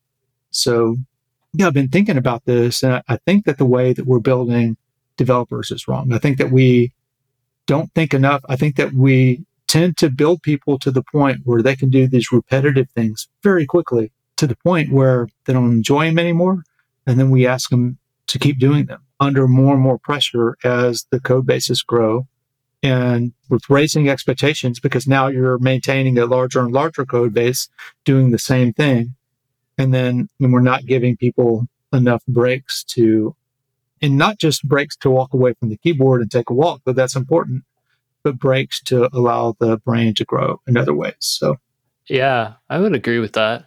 So, 0.50 0.98
yeah, 1.58 1.68
I've 1.68 1.74
been 1.74 1.90
thinking 1.90 2.18
about 2.18 2.46
this, 2.46 2.84
and 2.84 3.02
I 3.08 3.18
think 3.26 3.46
that 3.46 3.58
the 3.58 3.66
way 3.66 3.94
that 3.94 4.06
we're 4.06 4.20
building 4.20 4.78
developers 5.18 5.72
is 5.72 5.88
wrong. 5.88 6.12
I 6.12 6.18
think 6.18 6.38
that 6.38 6.52
we 6.52 6.92
don't 7.66 7.92
think 7.94 8.14
enough. 8.14 8.42
I 8.50 8.56
think 8.56 8.76
that 8.76 8.94
we 8.94 9.46
tend 9.68 9.98
to 9.98 10.10
build 10.10 10.42
people 10.42 10.78
to 10.80 10.92
the 10.92 11.04
point 11.04 11.42
where 11.46 11.62
they 11.62 11.76
can 11.76 11.90
do 11.90 12.08
these 12.08 12.32
repetitive 12.32 12.90
things 12.92 13.28
very 13.42 13.66
quickly 13.66 14.12
to 14.38 14.48
the 14.48 14.56
point 14.58 14.92
where 14.92 15.30
they 15.46 15.54
don't 15.54 15.72
enjoy 15.72 16.06
them 16.06 16.20
anymore. 16.20 16.64
And 17.08 17.20
then 17.20 17.30
we 17.30 17.48
ask 17.48 17.70
them 17.70 17.98
to 18.28 18.40
keep 18.40 18.60
doing 18.60 18.86
them 18.86 19.02
under 19.20 19.48
more 19.48 19.74
and 19.74 19.82
more 19.82 19.98
pressure 19.98 20.58
as 20.64 21.06
the 21.10 21.20
code 21.20 21.46
bases 21.46 21.82
grow 21.82 22.28
and 22.84 23.34
with 23.50 23.70
raising 23.70 24.10
expectations 24.10 24.80
because 24.80 25.08
now 25.08 25.28
you're 25.28 25.58
maintaining 25.58 26.18
a 26.18 26.26
larger 26.26 26.60
and 26.60 26.74
larger 26.74 27.06
code 27.06 27.34
base 27.34 27.70
doing 28.04 28.32
the 28.32 28.40
same 28.40 28.74
thing. 28.74 29.16
And 29.78 29.94
then 29.94 30.30
and 30.40 30.54
we're 30.54 30.62
not 30.62 30.86
giving 30.86 31.18
people 31.18 31.68
enough 31.94 32.24
breaks 32.28 32.84
to, 32.84 33.36
and 34.02 34.18
not 34.18 34.40
just 34.40 34.68
breaks 34.68 34.96
to 34.98 35.10
walk 35.10 35.34
away 35.34 35.54
from 35.60 35.70
the 35.70 35.78
keyboard 35.78 36.22
and 36.22 36.32
take 36.32 36.50
a 36.50 36.54
walk, 36.54 36.82
but 36.86 36.96
that's 36.96 37.16
important, 37.16 37.64
but 38.24 38.40
breaks 38.40 38.82
to 38.84 39.10
allow 39.14 39.56
the 39.60 39.78
brain 39.78 40.14
to 40.16 40.26
grow 40.26 40.62
in 40.68 40.78
other 40.78 40.94
ways. 40.94 41.16
So, 41.20 41.58
Yeah, 42.08 42.54
I 42.70 42.80
would 42.80 42.94
agree 42.96 43.20
with 43.20 43.34
that. 43.34 43.66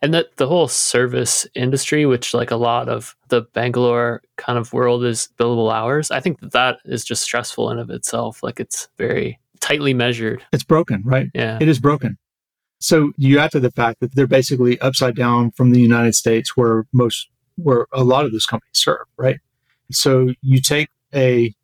And 0.00 0.14
that 0.14 0.36
the 0.36 0.46
whole 0.46 0.68
service 0.68 1.46
industry, 1.54 2.06
which 2.06 2.32
like 2.32 2.52
a 2.52 2.56
lot 2.56 2.88
of 2.88 3.16
the 3.28 3.42
Bangalore 3.52 4.22
kind 4.36 4.56
of 4.58 4.72
world 4.72 5.04
is 5.04 5.28
billable 5.38 5.72
hours, 5.72 6.10
I 6.12 6.20
think 6.20 6.40
that 6.40 6.52
that 6.52 6.78
is 6.84 7.04
just 7.04 7.22
stressful 7.22 7.70
in 7.70 7.78
of 7.78 7.90
itself. 7.90 8.42
Like 8.42 8.60
it's 8.60 8.88
very 8.96 9.40
tightly 9.60 9.92
measured. 9.94 10.44
it's 10.52 10.62
broken, 10.62 11.02
right? 11.04 11.28
Yeah. 11.34 11.58
It 11.60 11.68
is 11.68 11.80
broken. 11.80 12.16
So 12.80 13.12
you 13.16 13.38
add 13.38 13.50
to 13.52 13.60
the 13.60 13.70
fact 13.70 14.00
that 14.00 14.14
they're 14.14 14.26
basically 14.26 14.78
upside 14.80 15.16
down 15.16 15.50
from 15.52 15.70
the 15.72 15.80
United 15.80 16.14
States 16.14 16.56
where 16.56 16.84
most, 16.92 17.28
where 17.56 17.86
a 17.92 18.04
lot 18.04 18.24
of 18.24 18.32
those 18.32 18.46
companies 18.46 18.70
serve, 18.74 19.06
right? 19.16 19.38
So 19.90 20.30
you 20.42 20.60
take 20.60 20.88
a 21.14 21.54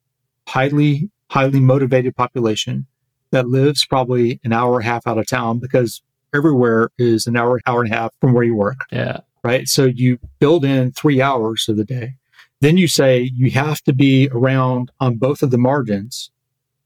highly, 0.48 1.10
highly 1.30 1.60
motivated 1.60 2.16
population 2.16 2.86
that 3.30 3.48
lives 3.48 3.84
probably 3.84 4.40
an 4.44 4.52
hour 4.52 4.76
and 4.78 4.84
a 4.86 4.88
half 4.88 5.06
out 5.06 5.18
of 5.18 5.26
town 5.26 5.58
because 5.58 6.02
everywhere 6.34 6.90
is 6.98 7.26
an 7.26 7.36
hour, 7.36 7.60
hour 7.66 7.82
and 7.82 7.92
a 7.92 7.96
half 7.96 8.12
from 8.20 8.32
where 8.32 8.44
you 8.44 8.56
work, 8.56 8.78
Yeah. 8.90 9.20
right? 9.44 9.68
So 9.68 9.84
you 9.84 10.18
build 10.40 10.64
in 10.64 10.92
three 10.92 11.20
hours 11.22 11.66
of 11.68 11.76
the 11.76 11.84
day. 11.84 12.14
Then 12.60 12.76
you 12.76 12.88
say 12.88 13.30
you 13.34 13.50
have 13.50 13.80
to 13.82 13.92
be 13.92 14.28
around 14.32 14.90
on 14.98 15.16
both 15.16 15.42
of 15.42 15.50
the 15.50 15.58
margins, 15.58 16.30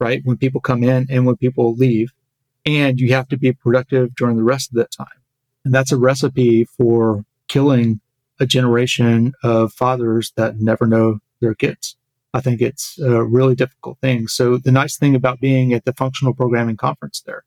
right? 0.00 0.20
When 0.24 0.36
people 0.36 0.60
come 0.60 0.82
in 0.82 1.06
and 1.08 1.24
when 1.24 1.36
people 1.36 1.74
leave. 1.74 2.12
And 2.68 3.00
you 3.00 3.14
have 3.14 3.28
to 3.28 3.38
be 3.38 3.52
productive 3.52 4.14
during 4.14 4.36
the 4.36 4.44
rest 4.44 4.70
of 4.70 4.76
that 4.76 4.90
time. 4.92 5.06
And 5.64 5.72
that's 5.72 5.90
a 5.90 5.96
recipe 5.96 6.64
for 6.64 7.24
killing 7.48 8.00
a 8.38 8.44
generation 8.44 9.32
of 9.42 9.72
fathers 9.72 10.34
that 10.36 10.60
never 10.60 10.86
know 10.86 11.20
their 11.40 11.54
kids. 11.54 11.96
I 12.34 12.40
think 12.40 12.60
it's 12.60 12.98
a 12.98 13.24
really 13.24 13.54
difficult 13.54 13.98
thing. 14.00 14.28
So 14.28 14.58
the 14.58 14.70
nice 14.70 14.98
thing 14.98 15.14
about 15.14 15.40
being 15.40 15.72
at 15.72 15.86
the 15.86 15.94
functional 15.94 16.34
programming 16.34 16.76
conference 16.76 17.22
there 17.24 17.44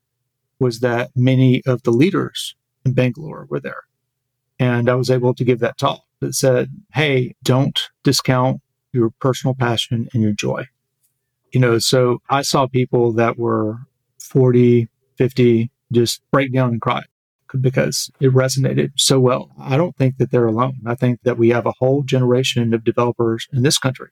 was 0.58 0.80
that 0.80 1.10
many 1.14 1.62
of 1.66 1.84
the 1.84 1.92
leaders 1.92 2.56
in 2.84 2.92
Bangalore 2.92 3.46
were 3.48 3.60
there. 3.60 3.84
And 4.58 4.90
I 4.90 4.96
was 4.96 5.08
able 5.08 5.34
to 5.34 5.44
give 5.44 5.60
that 5.60 5.78
talk 5.78 6.02
that 6.18 6.34
said, 6.34 6.70
Hey, 6.94 7.36
don't 7.44 7.78
discount 8.02 8.60
your 8.92 9.10
personal 9.20 9.54
passion 9.54 10.08
and 10.12 10.20
your 10.20 10.32
joy. 10.32 10.66
You 11.52 11.60
know, 11.60 11.78
so 11.78 12.22
I 12.28 12.42
saw 12.42 12.66
people 12.66 13.12
that 13.12 13.38
were 13.38 13.78
40, 14.18 14.88
50 15.22 15.70
just 15.92 16.20
break 16.32 16.52
down 16.52 16.70
and 16.70 16.80
cry 16.80 17.02
because 17.60 18.10
it 18.18 18.32
resonated 18.32 18.90
so 18.96 19.20
well. 19.20 19.52
I 19.56 19.76
don't 19.76 19.96
think 19.96 20.16
that 20.16 20.32
they're 20.32 20.48
alone. 20.48 20.80
I 20.84 20.96
think 20.96 21.20
that 21.22 21.38
we 21.38 21.50
have 21.50 21.64
a 21.64 21.74
whole 21.78 22.02
generation 22.02 22.74
of 22.74 22.82
developers 22.82 23.46
in 23.52 23.62
this 23.62 23.78
country. 23.78 24.08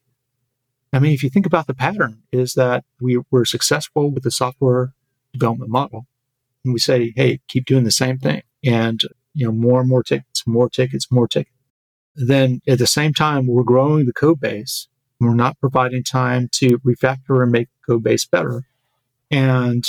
I 0.92 1.00
mean, 1.00 1.12
if 1.12 1.24
you 1.24 1.30
think 1.30 1.46
about 1.46 1.66
the 1.66 1.74
pattern, 1.74 2.22
is 2.30 2.54
that 2.54 2.84
we 3.00 3.20
were 3.32 3.44
successful 3.44 4.12
with 4.12 4.22
the 4.22 4.30
software 4.30 4.92
development 5.32 5.72
model, 5.72 6.06
and 6.64 6.72
we 6.72 6.78
say, 6.78 7.12
"Hey, 7.16 7.40
keep 7.48 7.64
doing 7.64 7.82
the 7.82 7.90
same 7.90 8.18
thing," 8.18 8.42
and 8.62 9.00
you 9.34 9.46
know, 9.46 9.52
more 9.52 9.80
and 9.80 9.88
more 9.88 10.04
tickets, 10.04 10.46
more 10.46 10.70
tickets, 10.70 11.10
more 11.10 11.26
tickets. 11.26 11.56
then 12.14 12.60
at 12.68 12.78
the 12.78 12.86
same 12.86 13.14
time, 13.14 13.48
we're 13.48 13.64
growing 13.64 14.06
the 14.06 14.12
code 14.12 14.40
base. 14.40 14.86
We're 15.18 15.34
not 15.34 15.58
providing 15.58 16.04
time 16.04 16.48
to 16.52 16.78
refactor 16.80 17.42
and 17.42 17.50
make 17.50 17.68
code 17.86 18.02
base 18.04 18.26
better. 18.26 18.64
And 19.30 19.84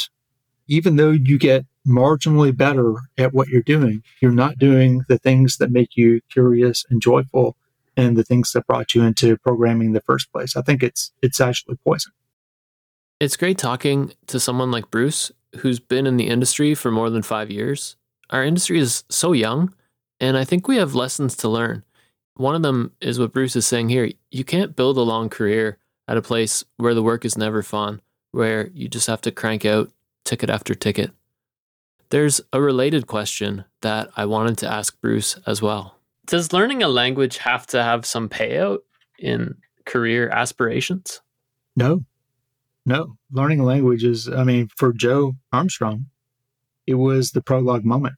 even 0.71 0.95
though 0.95 1.11
you 1.11 1.37
get 1.37 1.65
marginally 1.85 2.55
better 2.55 2.95
at 3.17 3.33
what 3.33 3.49
you're 3.49 3.61
doing, 3.61 4.01
you're 4.21 4.31
not 4.31 4.57
doing 4.57 5.03
the 5.09 5.17
things 5.17 5.57
that 5.57 5.69
make 5.69 5.97
you 5.97 6.21
curious 6.31 6.85
and 6.89 7.01
joyful 7.01 7.57
and 7.97 8.15
the 8.15 8.23
things 8.23 8.53
that 8.53 8.65
brought 8.67 8.95
you 8.95 9.03
into 9.03 9.35
programming 9.35 9.87
in 9.87 9.93
the 9.93 10.01
first 10.01 10.31
place. 10.31 10.55
I 10.55 10.61
think 10.61 10.81
it's 10.81 11.11
it's 11.21 11.41
actually 11.41 11.75
poison. 11.85 12.13
It's 13.19 13.35
great 13.35 13.57
talking 13.57 14.13
to 14.27 14.39
someone 14.39 14.71
like 14.71 14.89
Bruce 14.89 15.29
who's 15.57 15.81
been 15.81 16.07
in 16.07 16.15
the 16.15 16.27
industry 16.27 16.73
for 16.73 16.89
more 16.89 17.09
than 17.09 17.21
5 17.21 17.51
years. 17.51 17.97
Our 18.29 18.45
industry 18.45 18.79
is 18.79 19.03
so 19.09 19.33
young 19.33 19.73
and 20.21 20.37
I 20.37 20.45
think 20.45 20.67
we 20.67 20.77
have 20.77 20.95
lessons 20.95 21.35
to 21.37 21.49
learn. 21.49 21.83
One 22.35 22.55
of 22.55 22.61
them 22.61 22.93
is 23.01 23.19
what 23.19 23.33
Bruce 23.33 23.57
is 23.57 23.67
saying 23.67 23.89
here. 23.89 24.09
You 24.31 24.45
can't 24.45 24.77
build 24.77 24.97
a 24.97 25.01
long 25.01 25.27
career 25.27 25.79
at 26.07 26.15
a 26.15 26.21
place 26.21 26.63
where 26.77 26.93
the 26.93 27.03
work 27.03 27.25
is 27.25 27.37
never 27.37 27.61
fun, 27.61 28.01
where 28.31 28.69
you 28.69 28.87
just 28.87 29.07
have 29.07 29.21
to 29.21 29.31
crank 29.31 29.65
out 29.65 29.91
ticket 30.23 30.49
after 30.49 30.75
ticket. 30.75 31.11
There's 32.09 32.41
a 32.51 32.61
related 32.61 33.07
question 33.07 33.65
that 33.81 34.09
I 34.17 34.25
wanted 34.25 34.57
to 34.59 34.71
ask 34.71 34.99
Bruce 34.99 35.37
as 35.47 35.61
well. 35.61 35.97
Does 36.25 36.53
learning 36.53 36.83
a 36.83 36.87
language 36.87 37.37
have 37.37 37.65
to 37.67 37.81
have 37.81 38.05
some 38.05 38.29
payout 38.29 38.79
in 39.17 39.55
career 39.85 40.29
aspirations? 40.29 41.21
No, 41.75 42.03
no. 42.85 43.17
Learning 43.31 43.59
a 43.59 43.63
language 43.63 44.03
is, 44.03 44.27
I 44.27 44.43
mean, 44.43 44.69
for 44.75 44.93
Joe 44.93 45.35
Armstrong, 45.53 46.07
it 46.85 46.95
was 46.95 47.31
the 47.31 47.41
Prolog 47.41 47.83
moment 47.83 48.15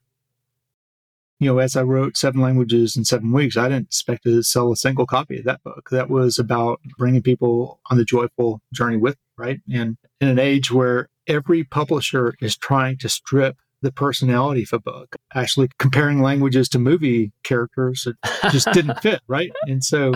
you 1.44 1.52
know, 1.52 1.58
as 1.58 1.76
I 1.76 1.82
wrote 1.82 2.16
seven 2.16 2.40
languages 2.40 2.96
in 2.96 3.04
seven 3.04 3.32
weeks, 3.32 3.56
I 3.56 3.68
didn't 3.68 3.88
expect 3.88 4.22
to 4.22 4.42
sell 4.42 4.72
a 4.72 4.76
single 4.76 5.04
copy 5.04 5.38
of 5.38 5.44
that 5.44 5.62
book. 5.62 5.90
That 5.90 6.08
was 6.08 6.38
about 6.38 6.80
bringing 6.96 7.22
people 7.22 7.80
on 7.90 7.98
the 7.98 8.04
joyful 8.04 8.62
journey 8.72 8.96
with, 8.96 9.16
me, 9.16 9.44
right? 9.44 9.60
And 9.70 9.96
in 10.20 10.28
an 10.28 10.38
age 10.38 10.70
where 10.70 11.08
every 11.26 11.64
publisher 11.64 12.34
is 12.40 12.56
trying 12.56 12.98
to 12.98 13.08
strip 13.08 13.56
the 13.82 13.92
personality 13.92 14.62
of 14.62 14.72
a 14.72 14.78
book, 14.78 15.16
actually 15.34 15.68
comparing 15.78 16.22
languages 16.22 16.68
to 16.70 16.78
movie 16.78 17.32
characters, 17.42 18.08
just 18.50 18.70
didn't 18.72 19.00
fit, 19.00 19.20
right? 19.28 19.50
And 19.66 19.84
so 19.84 20.12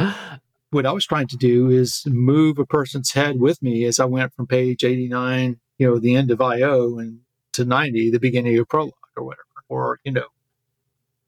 what 0.70 0.86
I 0.86 0.92
was 0.92 1.06
trying 1.06 1.28
to 1.28 1.36
do 1.36 1.68
is 1.68 2.02
move 2.06 2.58
a 2.58 2.66
person's 2.66 3.12
head 3.12 3.40
with 3.40 3.62
me 3.62 3.84
as 3.84 4.00
I 4.00 4.06
went 4.06 4.34
from 4.34 4.46
page 4.46 4.84
89, 4.84 5.60
you 5.78 5.86
know, 5.86 5.98
the 5.98 6.16
end 6.16 6.30
of 6.30 6.40
IO 6.40 6.98
and 6.98 7.20
to 7.52 7.64
90, 7.64 8.10
the 8.10 8.18
beginning 8.18 8.58
of 8.58 8.68
Prolog 8.68 8.92
or 9.16 9.24
whatever, 9.24 9.42
or, 9.68 10.00
you 10.04 10.12
know, 10.12 10.28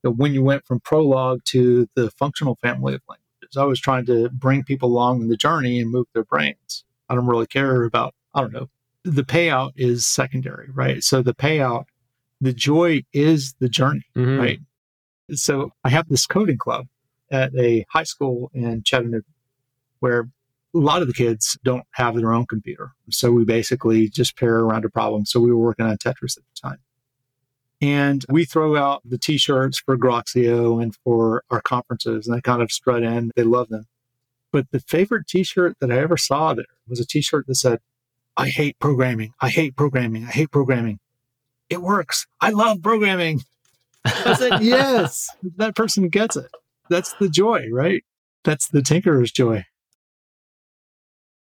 when 0.02 0.32
you 0.32 0.42
went 0.42 0.64
from 0.64 0.80
Prolog 0.80 1.44
to 1.44 1.88
the 1.94 2.10
functional 2.12 2.56
family 2.62 2.94
of 2.94 3.02
languages. 3.08 3.56
I 3.56 3.64
was 3.64 3.80
trying 3.80 4.06
to 4.06 4.28
bring 4.30 4.62
people 4.62 4.88
along 4.90 5.22
in 5.22 5.28
the 5.28 5.36
journey 5.36 5.80
and 5.80 5.90
move 5.90 6.06
their 6.14 6.24
brains. 6.24 6.84
I 7.08 7.16
don't 7.16 7.26
really 7.26 7.48
care 7.48 7.82
about, 7.82 8.14
I 8.32 8.40
don't 8.40 8.52
know, 8.52 8.68
the 9.04 9.22
payout 9.22 9.72
is 9.76 10.06
secondary, 10.06 10.68
right? 10.72 11.02
So 11.02 11.22
the 11.22 11.34
payout, 11.34 11.84
the 12.40 12.52
joy 12.52 13.04
is 13.12 13.54
the 13.60 13.68
journey, 13.68 14.04
mm-hmm. 14.16 14.38
right? 14.38 14.60
So 15.32 15.70
I 15.84 15.90
have 15.90 16.08
this 16.08 16.26
coding 16.26 16.58
club 16.58 16.86
at 17.30 17.54
a 17.56 17.86
high 17.90 18.04
school 18.04 18.50
in 18.52 18.82
Chattanooga 18.82 19.24
where 20.00 20.28
a 20.74 20.78
lot 20.78 21.02
of 21.02 21.08
the 21.08 21.14
kids 21.14 21.58
don't 21.64 21.84
have 21.92 22.16
their 22.16 22.32
own 22.32 22.46
computer. 22.46 22.92
So 23.10 23.30
we 23.32 23.44
basically 23.44 24.08
just 24.08 24.36
pair 24.36 24.58
around 24.60 24.84
a 24.84 24.90
problem. 24.90 25.26
So 25.26 25.40
we 25.40 25.50
were 25.50 25.58
working 25.58 25.86
on 25.86 25.96
Tetris 25.96 26.36
at 26.36 26.44
the 26.44 26.68
time. 26.68 26.78
And 27.82 28.24
we 28.28 28.44
throw 28.44 28.76
out 28.76 29.00
the 29.04 29.18
t 29.18 29.38
shirts 29.38 29.78
for 29.78 29.96
Groxio 29.96 30.82
and 30.82 30.94
for 31.02 31.44
our 31.50 31.62
conferences, 31.62 32.26
and 32.26 32.36
they 32.36 32.42
kind 32.42 32.60
of 32.60 32.70
strut 32.70 33.02
in. 33.02 33.30
They 33.36 33.42
love 33.42 33.68
them. 33.68 33.86
But 34.52 34.70
the 34.70 34.80
favorite 34.80 35.26
t 35.26 35.44
shirt 35.44 35.76
that 35.80 35.90
I 35.90 35.98
ever 35.98 36.18
saw 36.18 36.52
there 36.52 36.66
was 36.86 37.00
a 37.00 37.06
t 37.06 37.22
shirt 37.22 37.46
that 37.46 37.54
said, 37.54 37.78
I 38.36 38.48
hate 38.48 38.78
programming. 38.78 39.32
I 39.40 39.48
hate 39.48 39.76
programming. 39.76 40.24
I 40.24 40.30
hate 40.30 40.50
programming. 40.50 40.98
It 41.68 41.82
works. 41.82 42.26
I 42.40 42.50
love 42.50 42.82
programming. 42.82 43.42
I 44.04 44.34
said, 44.34 44.62
yes, 44.62 45.28
that 45.56 45.76
person 45.76 46.08
gets 46.08 46.36
it. 46.36 46.50
That's 46.88 47.12
the 47.14 47.28
joy, 47.28 47.66
right? 47.72 48.02
That's 48.44 48.68
the 48.68 48.80
tinkerer's 48.80 49.30
joy. 49.30 49.64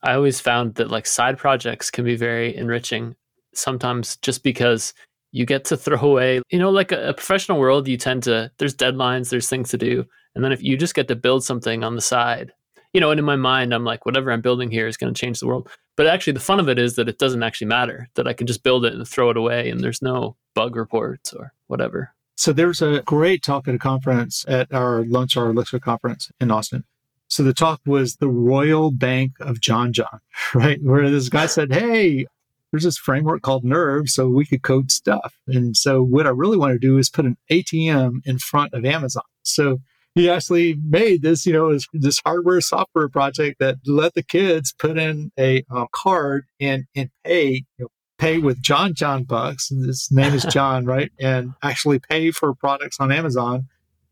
I 0.03 0.15
always 0.15 0.41
found 0.41 0.77
that 0.77 0.91
like 0.91 1.07
side 1.07 1.39
projects 1.39 1.91
can 1.91 2.05
be 2.05 2.17
very 2.17 2.55
enriching 2.55 3.17
sometimes 3.55 4.17
just 4.19 4.43
because 4.43 4.93
you 5.33 5.47
get 5.47 5.65
to 5.67 5.77
throw 5.77 5.99
away, 5.99 6.43
you 6.51 6.59
know, 6.59 6.71
like 6.71 6.93
a, 6.93 7.09
a, 7.09 7.15
professional 7.15 7.59
world, 7.59 7.89
you 7.89 7.97
tend 7.97 8.23
to, 8.23 8.51
there's 8.59 8.75
deadlines, 8.75 9.31
there's 9.31 9.49
things 9.49 9.71
to 9.71 9.79
do. 9.79 10.05
And 10.35 10.45
then 10.45 10.53
if 10.53 10.63
you 10.63 10.77
just 10.77 10.95
get 10.95 11.09
to 11.09 11.17
build 11.17 11.45
something 11.45 11.83
on 11.83 11.95
the 11.95 12.01
side, 12.01 12.53
you 12.93 13.01
know, 13.01 13.11
and 13.11 13.19
in 13.19 13.25
my 13.25 13.37
mind, 13.37 13.75
I'm 13.75 13.85
like, 13.85 14.07
whatever 14.07 14.31
I'm 14.31 14.41
building 14.41 14.71
here 14.71 14.87
is 14.87 14.97
going 14.97 15.13
to 15.13 15.21
change 15.21 15.41
the 15.41 15.47
world. 15.47 15.69
But 15.97 16.07
actually, 16.07 16.33
the 16.33 16.41
fun 16.41 16.61
of 16.61 16.69
it 16.69 16.79
is 16.79 16.97
that 16.97 17.09
it 17.09 17.19
doesn't 17.19 17.43
actually 17.43 17.69
matter, 17.69 18.09
that 18.15 18.27
I 18.27 18.33
can 18.33 18.47
just 18.47 18.63
build 18.63 18.85
it 18.85 18.95
and 18.95 19.07
throw 19.07 19.31
it 19.31 19.37
away 19.37 19.71
and 19.71 19.81
there's 19.81 20.03
no 20.03 20.37
bug 20.55 20.77
reports 20.77 21.33
or 21.33 21.53
whatever. 21.67 22.15
So 22.37 22.53
there's 22.53 22.83
a 22.83 23.03
great 23.03 23.43
talk 23.43 23.69
at 23.69 23.75
a 23.75 23.79
conference 23.79 24.45
at 24.49 24.73
our 24.73 25.05
Lonestar 25.05 25.51
Elixir 25.51 25.79
conference 25.79 26.31
in 26.41 26.51
Austin. 26.51 26.85
So 27.29 27.43
the 27.43 27.55
talk 27.55 27.81
was 27.87 28.17
the 28.17 28.29
Royal 28.29 28.91
Bank 28.91 29.33
of 29.41 29.61
John 29.61 29.93
John, 29.93 30.21
right? 30.55 30.81
Where 30.83 31.09
this 31.11 31.29
guy 31.29 31.47
said, 31.47 31.73
Hey, 31.73 32.27
there's 32.71 32.85
this 32.85 32.99
framework 32.99 33.43
called 33.43 33.65
Nerve, 33.65 34.09
so 34.09 34.29
we 34.29 34.45
could 34.45 34.63
code 34.63 34.91
stuff. 34.91 35.37
And 35.47 35.77
so 35.77 36.03
what 36.03 36.27
I 36.27 36.31
really 36.31 36.57
want 36.57 36.73
to 36.73 36.79
do 36.79 36.99
is 36.99 37.09
put 37.09 37.25
an 37.25 37.37
ATM 37.49 38.21
in 38.25 38.39
front 38.39 38.75
of 38.75 38.85
Amazon. 38.85 39.23
So 39.43 39.81
he 40.15 40.31
actually 40.31 40.75
made 40.75 41.23
this, 41.23 41.45
you 41.47 41.53
know, 41.53 41.77
this 41.93 42.21
hardware 42.25 42.61
software 42.61 43.09
project 43.09 43.59
that 43.59 43.77
let 43.87 44.15
the 44.15 44.23
kids 44.23 44.73
put 44.73 44.97
in 44.99 45.33
a 45.39 45.65
um, 45.71 45.89
card 45.93 46.47
and 46.61 46.85
and 46.95 47.11
pay, 47.25 47.65
you 47.79 47.85
know, 47.85 47.89
pay 48.19 48.39
with 48.39 48.63
John 48.63 48.95
John 48.95 49.25
bucks. 49.25 49.69
His 49.69 50.09
name 50.11 50.35
is 50.35 50.45
John, 50.51 50.85
right? 50.85 51.11
And 51.19 51.55
actually 51.63 51.99
pay 51.99 52.31
for 52.31 52.55
products 52.55 52.99
on 53.01 53.13
Amazon. 53.13 53.69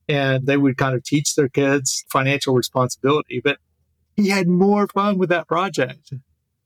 And 0.09 0.47
they 0.47 0.57
would 0.57 0.77
kind 0.77 0.97
of 0.97 1.05
teach 1.05 1.37
their 1.37 1.49
kids 1.49 2.05
financial 2.11 2.55
responsibility. 2.55 3.41
But 3.43 3.59
he 4.17 4.29
had 4.29 4.49
more 4.49 4.89
fun 4.89 5.17
with 5.17 5.29
that 5.31 5.47
project 5.47 6.13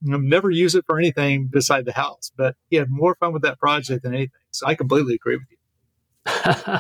never 0.03 0.51
use 0.51 0.75
it 0.75 0.85
for 0.87 0.99
anything 0.99 1.47
beside 1.47 1.85
the 1.85 1.93
house, 1.93 2.31
but 2.37 2.57
he 2.69 2.77
had 2.77 2.91
more 2.91 3.15
fun 3.17 3.33
with 3.33 3.43
that 3.43 3.59
project 3.59 4.03
than 4.03 4.15
anything. 4.15 4.33
So 4.51 4.67
I 4.67 4.75
completely 4.75 5.15
agree 5.15 5.37
with 5.37 5.47
you. 5.51 6.79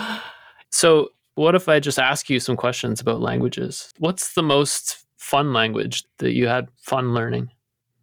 so, 0.70 1.10
what 1.34 1.54
if 1.54 1.68
I 1.68 1.80
just 1.80 1.98
ask 1.98 2.30
you 2.30 2.40
some 2.40 2.56
questions 2.56 3.00
about 3.00 3.20
languages? 3.20 3.90
What's 3.98 4.34
the 4.34 4.42
most 4.42 5.04
fun 5.16 5.52
language 5.52 6.04
that 6.18 6.32
you 6.32 6.46
had 6.46 6.68
fun 6.76 7.14
learning? 7.14 7.50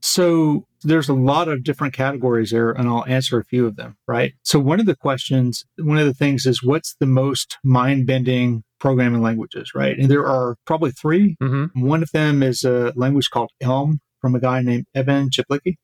So, 0.03 0.65
there's 0.83 1.09
a 1.09 1.13
lot 1.13 1.47
of 1.47 1.63
different 1.63 1.93
categories 1.93 2.49
there, 2.49 2.71
and 2.71 2.89
I'll 2.89 3.05
answer 3.05 3.37
a 3.37 3.45
few 3.45 3.67
of 3.67 3.75
them, 3.75 3.97
right? 4.07 4.33
So, 4.41 4.57
one 4.57 4.79
of 4.79 4.87
the 4.87 4.95
questions, 4.95 5.63
one 5.77 5.99
of 5.99 6.07
the 6.07 6.13
things 6.13 6.47
is 6.47 6.63
what's 6.63 6.95
the 6.99 7.05
most 7.05 7.59
mind 7.63 8.07
bending 8.07 8.63
programming 8.79 9.21
languages, 9.21 9.73
right? 9.75 9.95
And 9.97 10.09
there 10.09 10.25
are 10.25 10.55
probably 10.65 10.89
3 10.89 11.37
mm-hmm. 11.39 11.85
One 11.85 12.01
of 12.01 12.11
them 12.11 12.41
is 12.41 12.63
a 12.63 12.93
language 12.95 13.29
called 13.29 13.51
Elm, 13.61 13.99
from 14.21 14.35
a 14.35 14.39
guy 14.39 14.61
named 14.61 14.85
Evan 14.95 15.29
Czaplicki. 15.29 15.75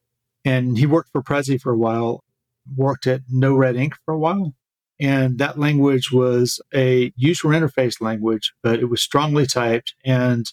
And 0.45 0.77
he 0.77 0.85
worked 0.85 1.09
for 1.11 1.21
Prezi 1.21 1.59
for 1.59 1.73
a 1.73 1.77
while, 1.77 2.23
worked 2.75 3.07
at 3.07 3.21
NoRedInk 3.33 3.93
for 4.05 4.13
a 4.13 4.19
while. 4.19 4.53
And 4.99 5.37
that 5.37 5.59
language 5.59 6.11
was 6.11 6.59
a 6.73 7.11
user 7.15 7.49
interface 7.49 8.01
language, 8.01 8.53
but 8.63 8.79
it 8.79 8.89
was 8.89 9.01
strongly 9.01 9.45
typed 9.45 9.93
and 10.03 10.45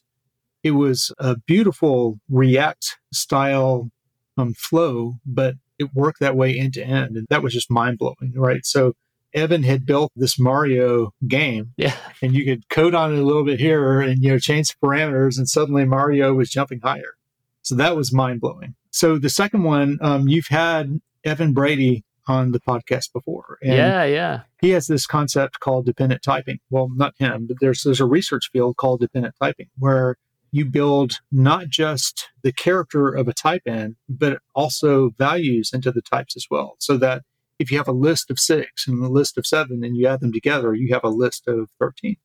it 0.62 0.72
was 0.72 1.12
a 1.18 1.36
beautiful 1.36 2.18
React 2.28 2.98
style 3.12 3.90
um, 4.36 4.54
flow, 4.54 5.14
but 5.24 5.54
it 5.78 5.94
worked 5.94 6.20
that 6.20 6.36
way 6.36 6.58
end 6.58 6.74
to 6.74 6.84
end. 6.84 7.16
And 7.16 7.26
that 7.30 7.42
was 7.42 7.52
just 7.52 7.70
mind 7.70 7.98
blowing, 7.98 8.32
right? 8.34 8.64
So 8.64 8.94
Evan 9.34 9.62
had 9.62 9.84
built 9.84 10.12
this 10.14 10.38
Mario 10.38 11.12
game. 11.26 11.72
Yeah. 11.76 11.96
And 12.22 12.34
you 12.34 12.44
could 12.44 12.68
code 12.68 12.94
on 12.94 13.12
it 13.12 13.18
a 13.18 13.24
little 13.24 13.44
bit 13.44 13.60
here 13.60 14.00
and, 14.00 14.22
you 14.22 14.30
know, 14.30 14.38
change 14.38 14.68
the 14.68 14.86
parameters 14.86 15.36
and 15.38 15.48
suddenly 15.48 15.84
Mario 15.84 16.34
was 16.34 16.50
jumping 16.50 16.80
higher. 16.82 17.14
So 17.62 17.74
that 17.76 17.96
was 17.96 18.12
mind 18.12 18.40
blowing. 18.40 18.74
So 18.90 19.18
the 19.18 19.30
second 19.30 19.64
one, 19.64 19.98
um, 20.00 20.28
you've 20.28 20.48
had 20.48 21.00
Edwin 21.24 21.52
Brady 21.52 22.04
on 22.26 22.52
the 22.52 22.60
podcast 22.60 23.12
before. 23.12 23.58
yeah, 23.62 24.04
yeah. 24.04 24.40
He 24.60 24.70
has 24.70 24.86
this 24.86 25.06
concept 25.06 25.60
called 25.60 25.86
dependent 25.86 26.22
typing. 26.22 26.58
Well, 26.70 26.88
not 26.94 27.14
him, 27.18 27.46
but 27.46 27.58
there's 27.60 27.82
there's 27.82 28.00
a 28.00 28.06
research 28.06 28.50
field 28.52 28.76
called 28.76 29.00
dependent 29.00 29.34
typing 29.40 29.68
where 29.78 30.16
you 30.50 30.64
build 30.64 31.18
not 31.32 31.68
just 31.68 32.28
the 32.42 32.52
character 32.52 33.08
of 33.08 33.26
a 33.26 33.32
type 33.32 33.62
in, 33.66 33.96
but 34.08 34.38
also 34.54 35.10
values 35.18 35.70
into 35.72 35.90
the 35.90 36.00
types 36.00 36.36
as 36.36 36.46
well. 36.48 36.76
So 36.78 36.96
that 36.98 37.22
if 37.58 37.70
you 37.70 37.78
have 37.78 37.88
a 37.88 37.92
list 37.92 38.30
of 38.30 38.38
six 38.38 38.86
and 38.86 39.02
a 39.02 39.08
list 39.08 39.36
of 39.36 39.46
seven 39.46 39.82
and 39.82 39.96
you 39.96 40.06
add 40.06 40.20
them 40.20 40.32
together, 40.32 40.72
you 40.72 40.94
have 40.94 41.02
a 41.02 41.08
list 41.08 41.48
of 41.48 41.70
13. 41.80 42.16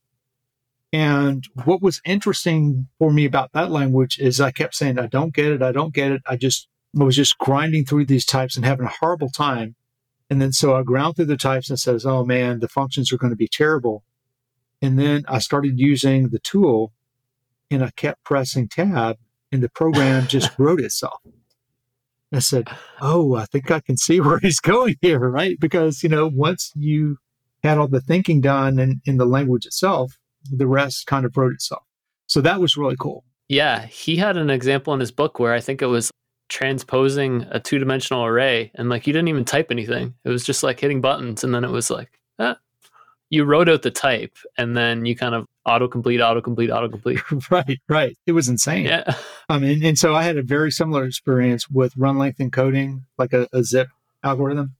And 0.91 1.43
what 1.65 1.81
was 1.81 2.01
interesting 2.05 2.87
for 2.97 3.11
me 3.11 3.25
about 3.25 3.51
that 3.53 3.71
language 3.71 4.19
is 4.19 4.41
I 4.41 4.51
kept 4.51 4.75
saying, 4.75 4.97
I 4.97 5.07
don't 5.07 5.33
get 5.33 5.51
it. 5.51 5.61
I 5.61 5.71
don't 5.71 5.93
get 5.93 6.11
it. 6.11 6.21
I 6.27 6.35
just 6.35 6.67
I 6.99 7.03
was 7.03 7.15
just 7.15 7.37
grinding 7.37 7.85
through 7.85 8.05
these 8.05 8.25
types 8.25 8.55
and 8.55 8.65
having 8.65 8.87
a 8.87 8.93
horrible 8.99 9.29
time. 9.29 9.75
And 10.29 10.41
then 10.41 10.51
so 10.51 10.75
I 10.75 10.83
ground 10.83 11.15
through 11.15 11.25
the 11.25 11.37
types 11.37 11.69
and 11.69 11.79
says, 11.79 12.05
oh 12.05 12.23
man, 12.23 12.59
the 12.59 12.67
functions 12.67 13.11
are 13.11 13.17
going 13.17 13.31
to 13.31 13.37
be 13.37 13.47
terrible. 13.47 14.03
And 14.81 14.97
then 14.97 15.25
I 15.27 15.39
started 15.39 15.79
using 15.79 16.29
the 16.29 16.39
tool 16.39 16.93
and 17.71 17.83
I 17.83 17.91
kept 17.91 18.23
pressing 18.23 18.67
tab 18.67 19.17
and 19.51 19.63
the 19.63 19.69
program 19.69 20.27
just 20.27 20.57
wrote 20.57 20.81
itself. 20.81 21.19
I 22.31 22.39
said, 22.39 22.67
Oh, 23.01 23.35
I 23.35 23.45
think 23.45 23.71
I 23.71 23.79
can 23.79 23.97
see 23.97 24.19
where 24.21 24.39
he's 24.39 24.59
going 24.59 24.95
here, 25.01 25.19
right? 25.19 25.59
Because, 25.59 26.03
you 26.03 26.09
know, 26.09 26.29
once 26.31 26.71
you 26.75 27.17
had 27.63 27.77
all 27.77 27.87
the 27.87 28.01
thinking 28.01 28.41
done 28.41 28.79
in, 28.79 29.01
in 29.05 29.17
the 29.17 29.25
language 29.25 29.65
itself, 29.65 30.17
the 30.49 30.67
rest 30.67 31.07
kind 31.07 31.25
of 31.25 31.35
wrote 31.35 31.53
itself. 31.53 31.83
So 32.27 32.41
that 32.41 32.61
was 32.61 32.77
really 32.77 32.95
cool. 32.97 33.25
Yeah. 33.47 33.87
He 33.87 34.17
had 34.17 34.37
an 34.37 34.49
example 34.49 34.93
in 34.93 34.99
his 34.99 35.11
book 35.11 35.39
where 35.39 35.53
I 35.53 35.59
think 35.59 35.81
it 35.81 35.87
was 35.87 36.11
transposing 36.49 37.45
a 37.51 37.59
two 37.59 37.79
dimensional 37.79 38.25
array 38.25 38.71
and 38.75 38.89
like 38.89 39.07
you 39.07 39.13
didn't 39.13 39.29
even 39.29 39.45
type 39.45 39.67
anything. 39.71 40.15
It 40.25 40.29
was 40.29 40.43
just 40.43 40.63
like 40.63 40.79
hitting 40.79 40.99
buttons 40.99 41.43
and 41.43 41.53
then 41.53 41.63
it 41.63 41.69
was 41.69 41.89
like, 41.89 42.19
ah. 42.39 42.57
you 43.29 43.45
wrote 43.45 43.69
out 43.69 43.83
the 43.83 43.91
type 43.91 44.35
and 44.57 44.75
then 44.75 45.05
you 45.05 45.15
kind 45.15 45.35
of 45.35 45.47
autocomplete, 45.67 46.19
autocomplete, 46.19 46.69
autocomplete. 46.69 47.49
right, 47.51 47.79
right. 47.87 48.17
It 48.25 48.31
was 48.33 48.49
insane. 48.49 48.85
Yeah. 48.85 49.15
Um, 49.47 49.63
and, 49.63 49.83
and 49.83 49.97
so 49.97 50.15
I 50.15 50.23
had 50.23 50.37
a 50.37 50.43
very 50.43 50.71
similar 50.71 51.05
experience 51.05 51.69
with 51.69 51.95
run 51.95 52.17
length 52.17 52.39
encoding, 52.39 53.03
like 53.17 53.33
a, 53.33 53.47
a 53.53 53.63
zip 53.63 53.89
algorithm. 54.23 54.75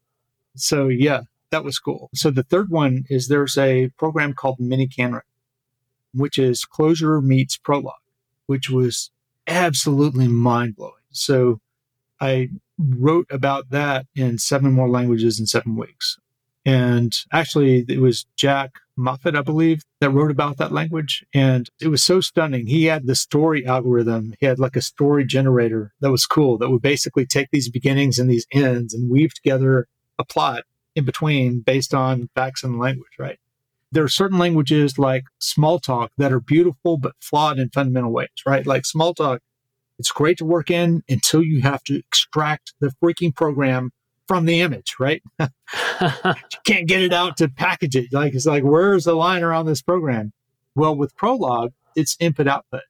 So 0.56 0.88
yeah, 0.88 1.22
that 1.52 1.64
was 1.64 1.80
cool. 1.80 2.10
So 2.14 2.32
the 2.32 2.44
third 2.44 2.70
one 2.70 3.06
is 3.10 3.28
there's 3.28 3.58
a 3.58 3.90
program 3.98 4.34
called 4.34 4.60
miniKanren, 4.60 5.22
which 6.14 6.38
is 6.38 6.66
Clojure 6.66 7.24
meets 7.24 7.58
Prolog, 7.58 7.94
which 8.48 8.70
was 8.70 9.12
absolutely 9.48 10.28
mind 10.28 10.76
blowing. 10.76 10.94
So 11.12 11.60
I 12.20 12.50
wrote 12.78 13.28
about 13.30 13.70
that 13.70 14.06
in 14.16 14.38
seven 14.38 14.72
more 14.74 14.90
languages 14.90 15.40
in 15.40 15.48
seven 15.48 15.76
weeks. 15.76 16.18
And 16.66 17.18
actually, 17.32 17.86
it 17.88 18.00
was 18.00 18.26
Jack 18.36 18.72
Moffitt, 18.96 19.36
I 19.36 19.42
believe, 19.42 19.82
that 20.02 20.10
wrote 20.12 20.30
about 20.30 20.58
that 20.58 20.72
language. 20.72 21.26
And 21.34 21.70
it 21.82 21.88
was 21.88 22.04
so 22.04 22.22
stunning. 22.22 22.68
He 22.68 22.86
had 22.86 23.08
the 23.08 23.16
story 23.16 23.66
algorithm. 23.66 24.34
He 24.40 24.46
had 24.46 24.60
like 24.60 24.76
a 24.76 24.82
story 24.82 25.26
generator 25.26 25.94
that 26.02 26.12
was 26.12 26.26
cool, 26.26 26.58
that 26.58 26.70
would 26.70 26.82
basically 26.82 27.26
take 27.26 27.48
these 27.52 27.70
beginnings 27.70 28.20
and 28.20 28.30
these 28.30 28.46
ends 28.52 28.94
and 28.94 29.10
weave 29.10 29.34
together 29.34 29.88
a 30.20 30.26
plot 30.26 30.64
in 30.96 31.06
between 31.06 31.62
based 31.62 31.94
on 31.94 32.30
facts 32.36 32.64
and 32.64 32.78
language, 32.78 33.14
right? 33.18 33.40
There 33.92 34.04
are 34.04 34.10
certain 34.10 34.38
languages 34.38 35.00
like 35.00 35.24
Smalltalk 35.42 36.10
that 36.18 36.32
are 36.32 36.42
beautiful 36.42 36.98
but 36.98 37.16
flawed 37.22 37.58
in 37.58 37.70
fundamental 37.70 38.12
ways, 38.12 38.30
right? 38.46 38.68
Like 38.68 38.84
Smalltalk 38.84 39.40
it's 40.00 40.12
great 40.12 40.38
to 40.38 40.46
work 40.46 40.72
in 40.72 41.04
until 41.10 41.44
you 41.44 41.62
have 41.62 41.84
to 41.84 41.96
extract 41.98 42.74
the 42.80 42.92
freaking 43.04 43.36
program 43.36 43.92
from 44.28 44.46
the 44.46 44.62
image, 44.62 44.96
right? 45.00 45.22
you 45.40 45.48
can't 46.66 46.88
get 46.88 47.02
it 47.02 47.14
out 47.14 47.38
to 47.38 47.50
package 47.50 47.96
it. 47.96 48.14
Like 48.14 48.34
it's 48.34 48.46
like, 48.46 48.64
where's 48.64 49.04
the 49.04 49.14
line 49.14 49.44
around 49.44 49.66
this 49.66 49.82
program? 49.82 50.32
Well, 50.76 50.96
with 50.96 51.16
Prolog, 51.18 51.74
it's 51.96 52.16
input 52.20 52.48
output. 52.48 52.84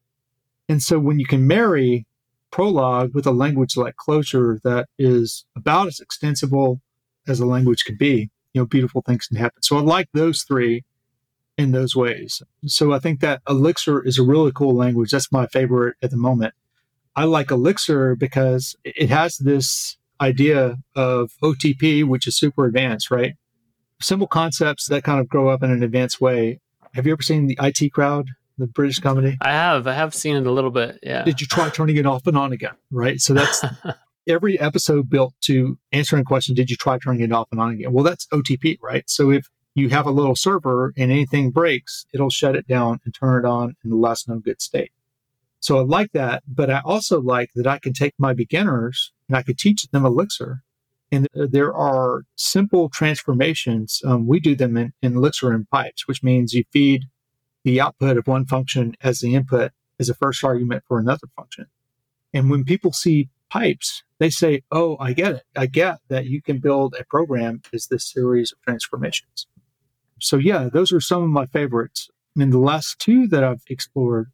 And 0.67 0.83
so 0.83 0.99
when 0.99 1.19
you 1.19 1.25
can 1.25 1.47
marry 1.47 2.05
Prolog 2.51 3.13
with 3.13 3.25
a 3.25 3.31
language 3.31 3.75
like 3.75 3.95
Clojure 3.95 4.61
that 4.63 4.87
is 4.99 5.45
about 5.55 5.87
as 5.87 5.99
extensible 5.99 6.81
as 7.27 7.39
a 7.39 7.45
language 7.45 7.85
can 7.85 7.95
be, 7.95 8.29
you 8.53 8.61
know, 8.61 8.65
beautiful 8.65 9.01
things 9.01 9.27
can 9.27 9.37
happen. 9.37 9.63
So 9.63 9.77
I 9.77 9.81
like 9.81 10.09
those 10.13 10.43
three 10.43 10.83
in 11.57 11.71
those 11.71 11.95
ways. 11.95 12.41
So 12.65 12.93
I 12.93 12.99
think 12.99 13.19
that 13.21 13.41
Elixir 13.47 14.05
is 14.05 14.19
a 14.19 14.23
really 14.23 14.51
cool 14.51 14.75
language. 14.75 15.11
That's 15.11 15.31
my 15.31 15.47
favorite 15.47 15.95
at 16.01 16.11
the 16.11 16.17
moment. 16.17 16.53
I 17.19 17.25
like 17.25 17.51
Elixir 17.51 18.15
because 18.15 18.77
it 18.85 19.09
has 19.09 19.35
this 19.39 19.97
idea 20.21 20.77
of 20.95 21.33
OTP, 21.43 22.05
which 22.05 22.25
is 22.25 22.37
super 22.37 22.63
advanced, 22.63 23.11
right? 23.11 23.33
Simple 24.01 24.25
concepts 24.25 24.87
that 24.87 25.03
kind 25.03 25.19
of 25.19 25.27
grow 25.27 25.49
up 25.49 25.61
in 25.61 25.69
an 25.69 25.83
advanced 25.83 26.21
way. 26.21 26.61
Have 26.93 27.05
you 27.05 27.11
ever 27.11 27.21
seen 27.21 27.47
the 27.47 27.59
IT 27.61 27.91
crowd, 27.91 28.29
the 28.57 28.67
British 28.67 28.99
comedy? 28.99 29.37
I 29.41 29.51
have. 29.51 29.85
I 29.85 29.95
have 29.95 30.15
seen 30.15 30.37
it 30.37 30.47
a 30.47 30.51
little 30.51 30.71
bit. 30.71 30.97
Yeah. 31.03 31.25
Did 31.25 31.41
you 31.41 31.47
try 31.47 31.67
turning 31.69 31.97
it 31.97 32.05
off 32.05 32.25
and 32.25 32.37
on 32.37 32.53
again? 32.53 32.75
Right. 32.89 33.19
So 33.19 33.33
that's 33.33 33.65
every 34.29 34.57
episode 34.57 35.09
built 35.09 35.33
to 35.41 35.77
answering 35.91 36.21
a 36.21 36.25
question 36.25 36.55
Did 36.55 36.69
you 36.69 36.77
try 36.77 36.99
turning 36.99 37.23
it 37.23 37.33
off 37.33 37.49
and 37.51 37.59
on 37.59 37.71
again? 37.73 37.91
Well, 37.91 38.05
that's 38.05 38.27
OTP, 38.27 38.77
right? 38.81 39.03
So 39.09 39.29
if 39.29 39.45
you 39.75 39.89
have 39.89 40.05
a 40.05 40.11
little 40.11 40.37
server 40.37 40.93
and 40.95 41.11
anything 41.11 41.51
breaks, 41.51 42.05
it'll 42.13 42.29
shut 42.29 42.55
it 42.55 42.65
down 42.65 43.01
and 43.03 43.13
turn 43.13 43.43
it 43.43 43.45
on 43.45 43.75
in 43.83 43.89
the 43.89 43.97
last 43.97 44.29
known 44.29 44.39
good 44.39 44.61
state. 44.61 44.93
So 45.59 45.77
I 45.77 45.81
like 45.81 46.11
that, 46.13 46.43
but 46.47 46.69
I 46.69 46.81
also 46.85 47.21
like 47.21 47.51
that 47.55 47.67
I 47.67 47.79
can 47.79 47.93
take 47.93 48.13
my 48.17 48.33
beginners 48.33 49.11
and 49.27 49.37
I 49.37 49.43
could 49.43 49.57
teach 49.57 49.83
them 49.91 50.05
Elixir. 50.05 50.63
And 51.11 51.27
there 51.33 51.73
are 51.73 52.23
simple 52.35 52.89
transformations. 52.89 54.01
Um, 54.05 54.27
we 54.27 54.39
do 54.39 54.55
them 54.55 54.77
in, 54.77 54.93
in 55.01 55.15
Elixir 55.15 55.53
in 55.53 55.65
pipes, 55.65 56.07
which 56.07 56.23
means 56.23 56.53
you 56.53 56.63
feed 56.71 57.05
the 57.63 57.81
output 57.81 58.17
of 58.17 58.27
one 58.27 58.45
function 58.45 58.95
as 59.01 59.19
the 59.19 59.35
input 59.35 59.71
as 59.99 60.07
a 60.07 60.13
first 60.13 60.43
argument 60.43 60.83
for 60.87 60.99
another 60.99 61.27
function. 61.35 61.65
And 62.33 62.49
when 62.49 62.63
people 62.63 62.93
see 62.93 63.29
pipes, 63.49 64.03
they 64.19 64.29
say, 64.29 64.61
Oh, 64.71 64.97
I 64.99 65.13
get 65.13 65.33
it. 65.33 65.43
I 65.55 65.65
get 65.65 65.97
that 66.09 66.27
you 66.27 66.41
can 66.41 66.59
build 66.59 66.95
a 66.97 67.03
program 67.05 67.61
as 67.73 67.87
this 67.87 68.09
series 68.09 68.51
of 68.51 68.61
transformations. 68.61 69.47
So, 70.21 70.37
yeah, 70.37 70.69
those 70.71 70.91
are 70.91 71.01
some 71.01 71.23
of 71.23 71.29
my 71.29 71.45
favorites. 71.47 72.09
And 72.37 72.53
the 72.53 72.59
last 72.59 72.99
two 72.99 73.27
that 73.27 73.43
I've 73.43 73.63
explored 73.67 74.31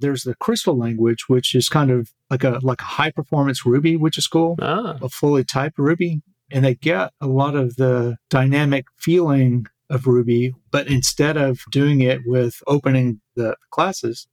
there's 0.00 0.22
the 0.22 0.34
crystal 0.34 0.76
language, 0.76 1.28
which 1.28 1.54
is 1.54 1.68
kind 1.68 1.90
of 1.90 2.12
like 2.30 2.44
a 2.44 2.58
like 2.62 2.80
a 2.80 2.84
high 2.84 3.10
performance 3.10 3.64
Ruby, 3.64 3.96
which 3.96 4.18
is 4.18 4.26
cool, 4.26 4.56
ah. 4.60 4.98
a 5.00 5.08
fully 5.08 5.44
typed 5.44 5.78
Ruby, 5.78 6.22
and 6.50 6.64
they 6.64 6.74
get 6.74 7.12
a 7.20 7.26
lot 7.26 7.54
of 7.54 7.76
the 7.76 8.16
dynamic 8.30 8.86
feeling 8.96 9.66
of 9.90 10.06
Ruby, 10.06 10.52
but 10.70 10.86
instead 10.88 11.36
of 11.36 11.60
doing 11.70 12.00
it 12.00 12.22
with 12.26 12.62
opening 12.66 13.20
the 13.36 13.56
classes, 13.70 14.26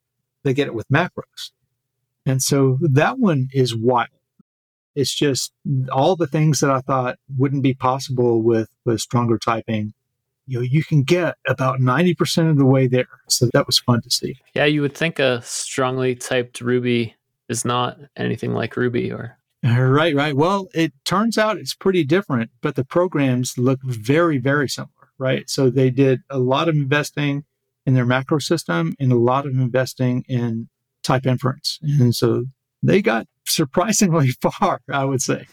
they 0.43 0.53
get 0.53 0.67
it 0.67 0.73
with 0.73 0.87
macros. 0.89 1.51
And 2.25 2.41
so 2.41 2.77
that 2.81 3.19
one 3.19 3.49
is 3.53 3.75
wild. 3.75 4.09
It's 4.95 5.15
just 5.15 5.53
all 5.91 6.15
the 6.15 6.27
things 6.27 6.59
that 6.59 6.69
I 6.69 6.81
thought 6.81 7.17
wouldn't 7.37 7.63
be 7.63 7.73
possible 7.73 8.41
with 8.41 8.69
with 8.85 8.99
stronger 8.99 9.37
typing 9.37 9.93
you 10.47 10.59
know, 10.59 10.63
you 10.63 10.83
can 10.83 11.03
get 11.03 11.35
about 11.47 11.79
90% 11.79 12.49
of 12.49 12.57
the 12.57 12.65
way 12.65 12.87
there. 12.87 13.07
So 13.29 13.49
that 13.53 13.67
was 13.67 13.79
fun 13.79 14.01
to 14.01 14.09
see. 14.09 14.37
Yeah, 14.53 14.65
you 14.65 14.81
would 14.81 14.95
think 14.95 15.19
a 15.19 15.41
strongly 15.41 16.15
typed 16.15 16.61
Ruby 16.61 17.15
is 17.49 17.65
not 17.65 17.97
anything 18.15 18.53
like 18.53 18.75
Ruby 18.75 19.11
or. 19.11 19.37
Uh, 19.65 19.79
right, 19.79 20.15
right. 20.15 20.35
Well, 20.35 20.69
it 20.73 20.93
turns 21.05 21.37
out 21.37 21.57
it's 21.57 21.75
pretty 21.75 22.03
different, 22.03 22.49
but 22.61 22.75
the 22.75 22.83
programs 22.83 23.57
look 23.57 23.79
very, 23.83 24.39
very 24.39 24.67
similar, 24.67 25.09
right? 25.19 25.47
So 25.49 25.69
they 25.69 25.91
did 25.91 26.21
a 26.29 26.39
lot 26.39 26.67
of 26.67 26.75
investing 26.75 27.43
in 27.85 27.93
their 27.93 28.05
macro 28.05 28.39
system 28.39 28.95
and 28.99 29.11
a 29.11 29.17
lot 29.17 29.45
of 29.45 29.53
investing 29.53 30.25
in 30.27 30.69
type 31.03 31.25
inference. 31.25 31.79
And 31.83 32.15
so 32.15 32.45
they 32.81 33.01
got 33.01 33.27
surprisingly 33.45 34.31
far, 34.41 34.81
I 34.91 35.05
would 35.05 35.21
say. 35.21 35.47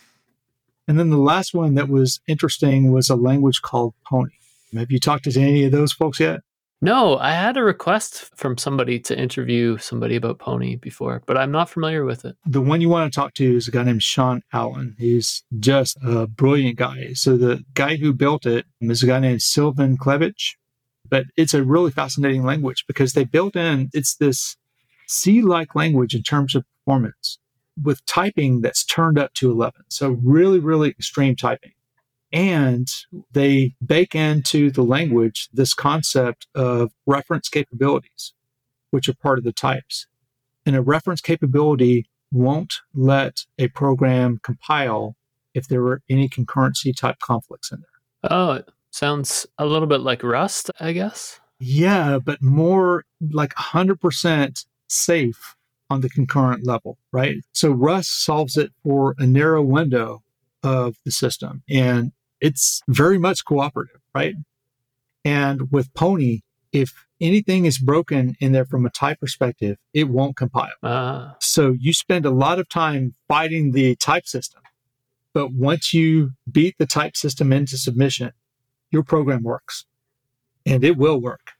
And 0.86 0.98
then 0.98 1.10
the 1.10 1.18
last 1.18 1.52
one 1.52 1.74
that 1.74 1.88
was 1.88 2.20
interesting 2.26 2.92
was 2.92 3.10
a 3.10 3.16
language 3.16 3.60
called 3.60 3.94
Pony. 4.06 4.37
Have 4.76 4.90
you 4.90 5.00
talked 5.00 5.24
to 5.24 5.40
any 5.40 5.64
of 5.64 5.72
those 5.72 5.92
folks 5.92 6.20
yet? 6.20 6.40
No, 6.80 7.18
I 7.18 7.32
had 7.32 7.56
a 7.56 7.64
request 7.64 8.30
from 8.36 8.56
somebody 8.56 9.00
to 9.00 9.18
interview 9.18 9.78
somebody 9.78 10.14
about 10.14 10.38
Pony 10.38 10.76
before, 10.76 11.22
but 11.26 11.36
I'm 11.36 11.50
not 11.50 11.68
familiar 11.68 12.04
with 12.04 12.24
it. 12.24 12.36
The 12.46 12.60
one 12.60 12.80
you 12.80 12.88
want 12.88 13.12
to 13.12 13.16
talk 13.16 13.34
to 13.34 13.56
is 13.56 13.66
a 13.66 13.72
guy 13.72 13.82
named 13.82 14.04
Sean 14.04 14.42
Allen. 14.52 14.94
He's 14.96 15.42
just 15.58 15.98
a 16.04 16.28
brilliant 16.28 16.76
guy. 16.76 17.14
So 17.14 17.36
the 17.36 17.64
guy 17.74 17.96
who 17.96 18.12
built 18.12 18.46
it 18.46 18.64
is 18.80 19.02
a 19.02 19.06
guy 19.06 19.18
named 19.18 19.42
Sylvan 19.42 19.96
Clebsch, 19.96 20.54
but 21.08 21.24
it's 21.36 21.52
a 21.52 21.64
really 21.64 21.90
fascinating 21.90 22.44
language 22.44 22.84
because 22.86 23.12
they 23.12 23.24
built 23.24 23.56
in 23.56 23.90
it's 23.92 24.14
this 24.14 24.56
C-like 25.08 25.74
language 25.74 26.14
in 26.14 26.22
terms 26.22 26.54
of 26.54 26.64
performance 26.84 27.40
with 27.82 28.06
typing 28.06 28.60
that's 28.60 28.84
turned 28.84 29.18
up 29.18 29.34
to 29.34 29.50
11. 29.50 29.82
So 29.88 30.16
really, 30.22 30.60
really 30.60 30.90
extreme 30.90 31.34
typing. 31.34 31.72
And 32.32 32.88
they 33.32 33.74
bake 33.84 34.14
into 34.14 34.70
the 34.70 34.82
language 34.82 35.48
this 35.52 35.72
concept 35.72 36.46
of 36.54 36.92
reference 37.06 37.48
capabilities, 37.48 38.34
which 38.90 39.08
are 39.08 39.14
part 39.14 39.38
of 39.38 39.44
the 39.44 39.52
types. 39.52 40.06
And 40.66 40.76
a 40.76 40.82
reference 40.82 41.20
capability 41.20 42.08
won't 42.30 42.74
let 42.94 43.46
a 43.58 43.68
program 43.68 44.40
compile 44.42 45.16
if 45.54 45.68
there 45.68 45.82
are 45.86 46.02
any 46.10 46.28
concurrency 46.28 46.94
type 46.94 47.16
conflicts 47.20 47.72
in 47.72 47.80
there. 47.80 48.30
Oh, 48.30 48.52
it 48.52 48.68
sounds 48.90 49.46
a 49.56 49.64
little 49.64 49.88
bit 49.88 50.00
like 50.00 50.22
Rust, 50.22 50.70
I 50.78 50.92
guess. 50.92 51.40
Yeah, 51.58 52.18
but 52.18 52.42
more 52.42 53.04
like 53.32 53.54
100% 53.54 54.66
safe 54.88 55.56
on 55.90 56.02
the 56.02 56.10
concurrent 56.10 56.66
level, 56.66 56.98
right? 57.12 57.36
So 57.52 57.70
Rust 57.70 58.22
solves 58.24 58.58
it 58.58 58.72
for 58.82 59.14
a 59.18 59.26
narrow 59.26 59.62
window 59.62 60.22
of 60.62 60.96
the 61.04 61.10
system. 61.10 61.62
And 61.68 62.12
it's 62.40 62.82
very 62.88 63.18
much 63.18 63.44
cooperative, 63.44 64.00
right? 64.14 64.34
And 65.24 65.70
with 65.70 65.92
Pony, 65.94 66.40
if 66.72 67.06
anything 67.20 67.64
is 67.64 67.78
broken 67.78 68.36
in 68.40 68.52
there 68.52 68.64
from 68.64 68.86
a 68.86 68.90
type 68.90 69.20
perspective, 69.20 69.78
it 69.92 70.08
won't 70.08 70.36
compile. 70.36 70.70
Uh. 70.82 71.32
So 71.40 71.74
you 71.78 71.92
spend 71.92 72.24
a 72.24 72.30
lot 72.30 72.58
of 72.58 72.68
time 72.68 73.14
fighting 73.26 73.72
the 73.72 73.96
type 73.96 74.26
system. 74.26 74.62
But 75.34 75.52
once 75.52 75.92
you 75.92 76.32
beat 76.50 76.76
the 76.78 76.86
type 76.86 77.16
system 77.16 77.52
into 77.52 77.76
submission, 77.76 78.32
your 78.90 79.02
program 79.02 79.42
works 79.42 79.84
and 80.64 80.82
it 80.84 80.96
will 80.96 81.20
work. 81.20 81.52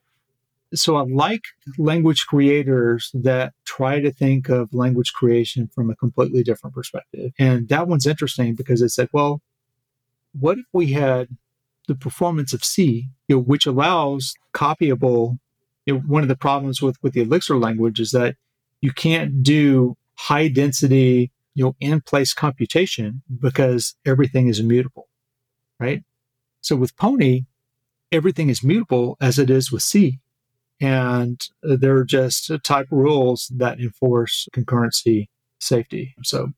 So 0.74 0.96
I 0.96 1.02
like 1.02 1.42
language 1.78 2.26
creators 2.26 3.10
that 3.14 3.54
try 3.64 4.00
to 4.00 4.12
think 4.12 4.48
of 4.48 4.74
language 4.74 5.12
creation 5.14 5.68
from 5.74 5.90
a 5.90 5.96
completely 5.96 6.42
different 6.42 6.74
perspective. 6.74 7.32
And 7.38 7.68
that 7.68 7.88
one's 7.88 8.06
interesting 8.06 8.54
because 8.54 8.82
it 8.82 8.90
said, 8.90 9.08
well, 9.12 9.40
what 10.32 10.58
if 10.58 10.66
we 10.72 10.92
had 10.92 11.28
the 11.88 11.94
performance 11.96 12.52
of 12.52 12.62
C, 12.62 13.08
you 13.26 13.36
know, 13.36 13.42
which 13.42 13.66
allows 13.66 14.34
copyable. 14.54 15.38
You 15.86 15.94
know, 15.94 16.00
one 16.00 16.22
of 16.22 16.28
the 16.28 16.36
problems 16.36 16.80
with 16.80 17.02
with 17.02 17.14
the 17.14 17.22
Elixir 17.22 17.58
language 17.58 17.98
is 17.98 18.12
that 18.12 18.36
you 18.80 18.92
can't 18.92 19.42
do 19.42 19.96
high 20.14 20.48
density, 20.48 21.32
you 21.54 21.64
know, 21.64 21.76
in 21.80 22.00
place 22.00 22.32
computation 22.32 23.22
because 23.40 23.96
everything 24.06 24.46
is 24.46 24.60
immutable, 24.60 25.08
right? 25.80 26.04
So 26.60 26.76
with 26.76 26.96
Pony, 26.96 27.46
everything 28.12 28.50
is 28.50 28.62
mutable 28.62 29.16
as 29.20 29.38
it 29.38 29.50
is 29.50 29.72
with 29.72 29.82
C, 29.82 30.20
and 30.80 31.40
there 31.62 31.96
are 31.96 32.04
just 32.04 32.50
type 32.62 32.88
rules 32.90 33.50
that 33.56 33.80
enforce 33.80 34.46
concurrency 34.54 35.28
safety. 35.58 36.14
So 36.22 36.52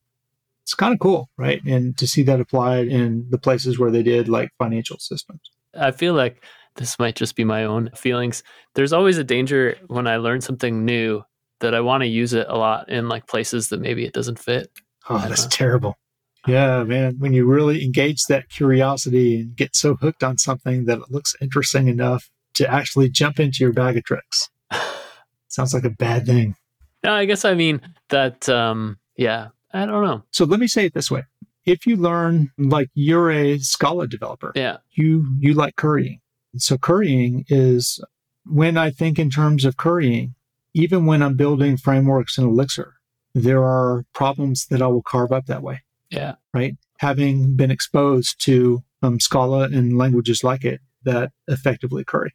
it's 0.62 0.74
kind 0.74 0.92
of 0.92 1.00
cool, 1.00 1.28
right? 1.36 1.62
And 1.64 1.96
to 1.98 2.06
see 2.06 2.22
that 2.22 2.40
applied 2.40 2.88
in 2.88 3.26
the 3.30 3.38
places 3.38 3.78
where 3.78 3.90
they 3.90 4.02
did, 4.02 4.28
like 4.28 4.50
financial 4.58 4.98
systems. 4.98 5.40
I 5.74 5.90
feel 5.90 6.14
like 6.14 6.44
this 6.76 6.98
might 6.98 7.16
just 7.16 7.36
be 7.36 7.44
my 7.44 7.64
own 7.64 7.90
feelings. 7.94 8.42
There's 8.74 8.92
always 8.92 9.18
a 9.18 9.24
danger 9.24 9.76
when 9.88 10.06
I 10.06 10.16
learn 10.16 10.40
something 10.40 10.84
new 10.84 11.22
that 11.60 11.74
I 11.74 11.80
want 11.80 12.02
to 12.02 12.06
use 12.06 12.32
it 12.32 12.46
a 12.48 12.56
lot 12.56 12.88
in 12.88 13.08
like 13.08 13.26
places 13.26 13.68
that 13.68 13.80
maybe 13.80 14.04
it 14.04 14.12
doesn't 14.12 14.38
fit. 14.38 14.70
Oh, 15.08 15.18
that's 15.18 15.44
know. 15.44 15.50
terrible. 15.50 15.98
Yeah, 16.46 16.84
man. 16.84 17.16
When 17.18 17.32
you 17.32 17.44
really 17.44 17.84
engage 17.84 18.24
that 18.24 18.48
curiosity 18.48 19.40
and 19.40 19.56
get 19.56 19.76
so 19.76 19.94
hooked 19.94 20.22
on 20.22 20.38
something 20.38 20.86
that 20.86 20.98
it 20.98 21.10
looks 21.10 21.36
interesting 21.40 21.88
enough 21.88 22.30
to 22.54 22.70
actually 22.70 23.10
jump 23.10 23.38
into 23.38 23.62
your 23.62 23.72
bag 23.72 23.96
of 23.96 24.04
tricks. 24.04 24.48
Sounds 25.48 25.74
like 25.74 25.84
a 25.84 25.90
bad 25.90 26.26
thing. 26.26 26.54
No, 27.04 27.12
I 27.12 27.24
guess 27.24 27.44
I 27.44 27.54
mean 27.54 27.80
that 28.08 28.48
um 28.48 28.98
yeah, 29.16 29.48
I 29.72 29.86
don't 29.86 30.04
know. 30.04 30.22
So 30.30 30.44
let 30.44 30.60
me 30.60 30.66
say 30.66 30.86
it 30.86 30.94
this 30.94 31.10
way. 31.10 31.24
If 31.64 31.86
you 31.86 31.96
learn 31.96 32.50
like 32.58 32.90
you're 32.94 33.30
a 33.30 33.58
Scala 33.58 34.06
developer, 34.06 34.52
yeah. 34.54 34.78
you 34.92 35.26
you 35.38 35.54
like 35.54 35.76
currying. 35.76 36.20
So 36.56 36.78
currying 36.78 37.44
is 37.48 38.02
when 38.44 38.76
I 38.76 38.90
think 38.90 39.18
in 39.18 39.30
terms 39.30 39.64
of 39.64 39.76
currying, 39.76 40.34
even 40.74 41.06
when 41.06 41.22
I'm 41.22 41.36
building 41.36 41.76
frameworks 41.76 42.38
in 42.38 42.44
Elixir, 42.44 42.94
there 43.34 43.62
are 43.62 44.04
problems 44.14 44.66
that 44.66 44.82
I 44.82 44.86
will 44.86 45.02
carve 45.02 45.32
up 45.32 45.46
that 45.46 45.62
way. 45.62 45.82
Yeah. 46.10 46.34
Right. 46.52 46.76
Having 46.98 47.56
been 47.56 47.70
exposed 47.70 48.42
to 48.44 48.82
um, 49.02 49.20
Scala 49.20 49.64
and 49.64 49.96
languages 49.96 50.42
like 50.42 50.64
it 50.64 50.80
that 51.04 51.32
effectively 51.46 52.04
curry. 52.04 52.34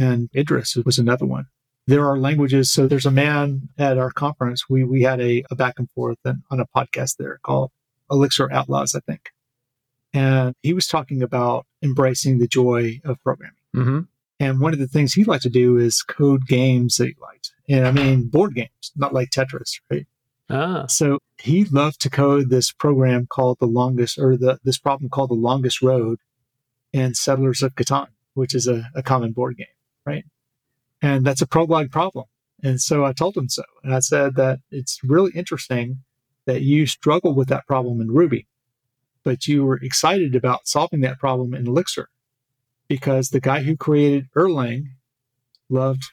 And 0.00 0.30
Idris 0.34 0.76
was 0.84 0.98
another 0.98 1.26
one 1.26 1.46
there 1.86 2.06
are 2.06 2.18
languages. 2.18 2.72
So 2.72 2.86
there's 2.86 3.06
a 3.06 3.10
man 3.10 3.68
at 3.78 3.98
our 3.98 4.10
conference. 4.10 4.68
We 4.68 4.84
we 4.84 5.02
had 5.02 5.20
a, 5.20 5.44
a 5.50 5.56
back 5.56 5.78
and 5.78 5.90
forth 5.90 6.18
and, 6.24 6.42
on 6.50 6.60
a 6.60 6.66
podcast 6.66 7.16
there 7.16 7.38
called 7.42 7.70
Elixir 8.10 8.52
Outlaws, 8.52 8.94
I 8.94 9.00
think. 9.00 9.30
And 10.14 10.54
he 10.62 10.74
was 10.74 10.86
talking 10.86 11.22
about 11.22 11.66
embracing 11.82 12.38
the 12.38 12.46
joy 12.46 13.00
of 13.04 13.22
programming. 13.22 13.56
Mm-hmm. 13.74 14.00
And 14.40 14.60
one 14.60 14.72
of 14.72 14.78
the 14.78 14.88
things 14.88 15.14
he 15.14 15.24
liked 15.24 15.44
to 15.44 15.50
do 15.50 15.78
is 15.78 16.02
code 16.02 16.46
games 16.46 16.96
that 16.96 17.06
he 17.06 17.14
liked. 17.20 17.52
And 17.68 17.86
I 17.86 17.92
mean, 17.92 18.28
board 18.28 18.54
games, 18.54 18.92
not 18.96 19.14
like 19.14 19.30
Tetris, 19.30 19.80
right? 19.90 20.06
Ah. 20.50 20.86
So 20.86 21.18
he 21.38 21.64
loved 21.64 22.00
to 22.02 22.10
code 22.10 22.50
this 22.50 22.72
program 22.72 23.26
called 23.26 23.58
the 23.60 23.66
longest, 23.66 24.18
or 24.18 24.36
the 24.36 24.58
this 24.64 24.78
problem 24.78 25.08
called 25.08 25.30
the 25.30 25.34
longest 25.34 25.80
road 25.80 26.18
in 26.92 27.14
Settlers 27.14 27.62
of 27.62 27.74
Catan, 27.74 28.08
which 28.34 28.54
is 28.54 28.66
a, 28.66 28.90
a 28.94 29.02
common 29.02 29.32
board 29.32 29.56
game, 29.56 29.66
right? 30.04 30.24
And 31.02 31.26
that's 31.26 31.42
a 31.42 31.46
Prolog 31.46 31.90
problem. 31.90 32.26
And 32.62 32.80
so 32.80 33.04
I 33.04 33.12
told 33.12 33.36
him 33.36 33.48
so. 33.48 33.64
And 33.82 33.92
I 33.92 33.98
said 33.98 34.36
that 34.36 34.60
it's 34.70 35.00
really 35.02 35.32
interesting 35.34 35.98
that 36.46 36.62
you 36.62 36.86
struggle 36.86 37.34
with 37.34 37.48
that 37.48 37.66
problem 37.66 38.00
in 38.00 38.12
Ruby, 38.12 38.46
but 39.24 39.46
you 39.46 39.64
were 39.64 39.78
excited 39.82 40.34
about 40.34 40.68
solving 40.68 41.00
that 41.00 41.18
problem 41.18 41.54
in 41.54 41.66
Elixir 41.66 42.08
because 42.88 43.30
the 43.30 43.40
guy 43.40 43.62
who 43.62 43.76
created 43.76 44.28
Erlang 44.36 44.84
loved 45.68 46.04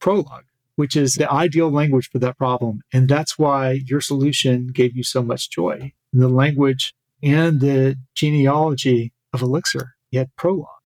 Prolog, 0.00 0.42
which 0.76 0.96
is 0.96 1.14
the 1.14 1.30
ideal 1.30 1.70
language 1.70 2.08
for 2.10 2.18
that 2.18 2.36
problem. 2.36 2.80
And 2.92 3.08
that's 3.08 3.38
why 3.38 3.80
your 3.86 4.00
solution 4.00 4.68
gave 4.68 4.96
you 4.96 5.04
so 5.04 5.22
much 5.22 5.50
joy. 5.50 5.92
The 6.12 6.28
language 6.28 6.94
and 7.22 7.60
the 7.60 7.96
genealogy 8.14 9.12
of 9.32 9.42
Elixir, 9.42 9.94
you 10.10 10.20
had 10.20 10.30
Prolog. 10.36 10.83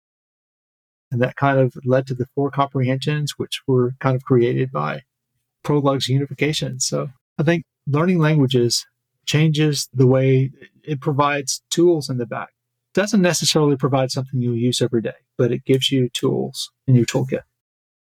And 1.11 1.21
that 1.21 1.35
kind 1.35 1.59
of 1.59 1.73
led 1.85 2.07
to 2.07 2.15
the 2.15 2.27
for 2.35 2.49
comprehensions, 2.49 3.33
which 3.37 3.61
were 3.67 3.93
kind 3.99 4.15
of 4.15 4.23
created 4.23 4.71
by 4.71 5.03
Prolog's 5.63 6.09
unification. 6.09 6.79
So 6.79 7.09
I 7.37 7.43
think 7.43 7.63
learning 7.87 8.19
languages 8.19 8.85
changes 9.25 9.87
the 9.93 10.07
way 10.07 10.51
it 10.83 11.01
provides 11.01 11.61
tools 11.69 12.09
in 12.09 12.17
the 12.17 12.25
back. 12.25 12.49
Doesn't 12.93 13.21
necessarily 13.21 13.75
provide 13.75 14.11
something 14.11 14.41
you'll 14.41 14.55
use 14.55 14.81
every 14.81 15.01
day, 15.01 15.15
but 15.37 15.51
it 15.51 15.65
gives 15.65 15.91
you 15.91 16.09
tools 16.09 16.71
in 16.87 16.95
your 16.95 17.05
toolkit. 17.05 17.41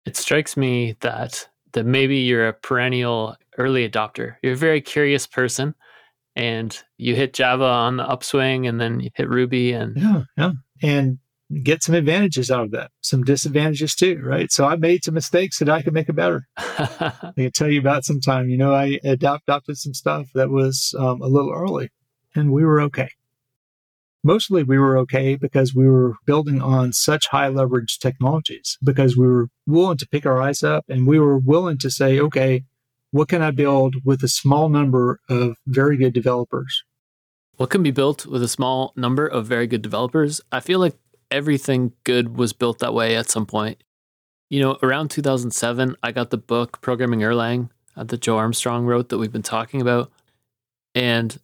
It 0.06 0.18
strikes 0.18 0.58
me 0.58 0.96
that 1.02 1.48
that 1.74 1.86
maybe 1.86 2.18
you're 2.18 2.48
a 2.48 2.54
perennial 2.54 3.38
early 3.58 3.88
adopter. 3.88 4.36
You're 4.42 4.54
a 4.54 4.58
very 4.58 4.82
curious 4.82 5.26
person 5.26 5.74
and 6.36 6.78
you 6.98 7.16
hit 7.16 7.34
Java 7.34 7.66
on 7.66 7.98
the 7.98 8.04
upswing 8.04 8.68
and 8.68 8.80
then 8.80 9.00
you 9.00 9.10
hit 9.16 9.30
Ruby 9.30 9.74
and 9.74 9.96
Yeah, 9.98 10.24
yeah. 10.38 10.52
And 10.82 11.20
get 11.64 11.84
some 11.84 11.96
advantages 11.96 12.50
out 12.50 12.66
of 12.66 12.72
that, 12.72 12.92
some 13.02 13.24
disadvantages 13.24 13.96
too, 13.96 14.22
right? 14.24 14.52
So 14.52 14.66
I 14.66 14.76
made 14.76 15.04
some 15.04 15.14
mistakes 15.14 15.60
that 15.60 15.70
I 15.70 15.82
could 15.82 15.94
make 15.94 16.10
it 16.10 16.14
better. 16.14 16.48
I 16.58 17.34
can 17.36 17.52
tell 17.52 17.70
you 17.70 17.80
about 17.80 18.06
sometime. 18.06 18.50
You 18.50 18.58
know, 18.58 18.74
I 18.74 19.00
adopted 19.04 19.78
some 19.78 19.94
stuff 19.94 20.28
that 20.34 20.50
was 20.50 20.96
um, 20.98 21.22
a 21.22 21.28
little 21.28 21.52
early, 21.52 21.90
and 22.36 22.52
we 22.52 22.64
were 22.64 22.82
okay. 22.82 23.10
Mostly 24.24 24.62
we 24.62 24.78
were 24.78 24.98
okay 25.00 25.36
because 25.36 25.74
we 25.74 25.88
were 25.88 26.14
building 26.28 26.62
on 26.62 26.94
such 26.94 27.28
high 27.30 27.48
leverage 27.48 27.98
technologies 27.98 28.78
because 28.84 29.18
we 29.18 29.26
were 29.26 29.48
willing 29.66 29.98
to 29.98 30.08
pick 30.08 30.28
our 30.28 30.40
eyes 30.40 30.62
up 30.62 30.86
and 30.88 31.08
we 31.08 31.20
were 31.20 31.40
willing 31.40 31.80
to 31.80 31.90
say, 31.90 32.20
okay, 32.20 32.64
what 33.10 33.30
can 33.30 33.42
I 33.42 33.50
build 33.50 33.96
with 34.06 34.24
a 34.24 34.28
small 34.28 34.70
number 34.70 35.20
of 35.28 35.56
very 35.66 35.98
good 35.98 36.14
developers? 36.14 36.84
What 37.58 37.72
can 37.72 37.82
be 37.82 37.92
built 37.92 38.28
with 38.28 38.44
a 38.44 38.48
small 38.48 38.94
number 38.96 39.26
of 39.26 39.48
very 39.48 39.66
good 39.66 39.82
developers? 39.82 40.40
I 40.52 40.60
feel 40.60 40.80
like 40.80 40.96
everything 41.32 41.94
good 42.04 42.38
was 42.38 42.54
built 42.54 42.80
that 42.80 42.94
way 42.94 43.16
at 43.16 43.30
some 43.30 43.46
point. 43.46 43.84
You 44.50 44.60
know, 44.60 44.78
around 44.84 45.10
2007, 45.10 45.96
I 46.04 46.12
got 46.12 46.30
the 46.30 46.38
book 46.38 46.82
Programming 46.82 47.22
Erlang 47.22 47.70
that 47.96 48.22
Joe 48.22 48.38
Armstrong 48.38 48.86
wrote 48.86 49.10
that 49.10 49.18
we've 49.18 49.32
been 49.32 49.42
talking 49.42 49.82
about. 49.82 50.12
And 50.94 51.40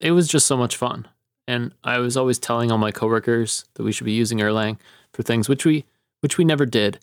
it 0.00 0.12
was 0.12 0.28
just 0.28 0.46
so 0.46 0.56
much 0.56 0.76
fun. 0.76 1.08
And 1.48 1.72
I 1.84 1.98
was 1.98 2.16
always 2.16 2.38
telling 2.38 2.70
all 2.70 2.78
my 2.78 2.92
coworkers 2.92 3.64
that 3.74 3.82
we 3.82 3.92
should 3.92 4.04
be 4.04 4.12
using 4.12 4.38
Erlang 4.38 4.78
for 5.12 5.22
things 5.22 5.48
which 5.48 5.64
we 5.64 5.84
which 6.20 6.38
we 6.38 6.44
never 6.44 6.66
did, 6.66 6.98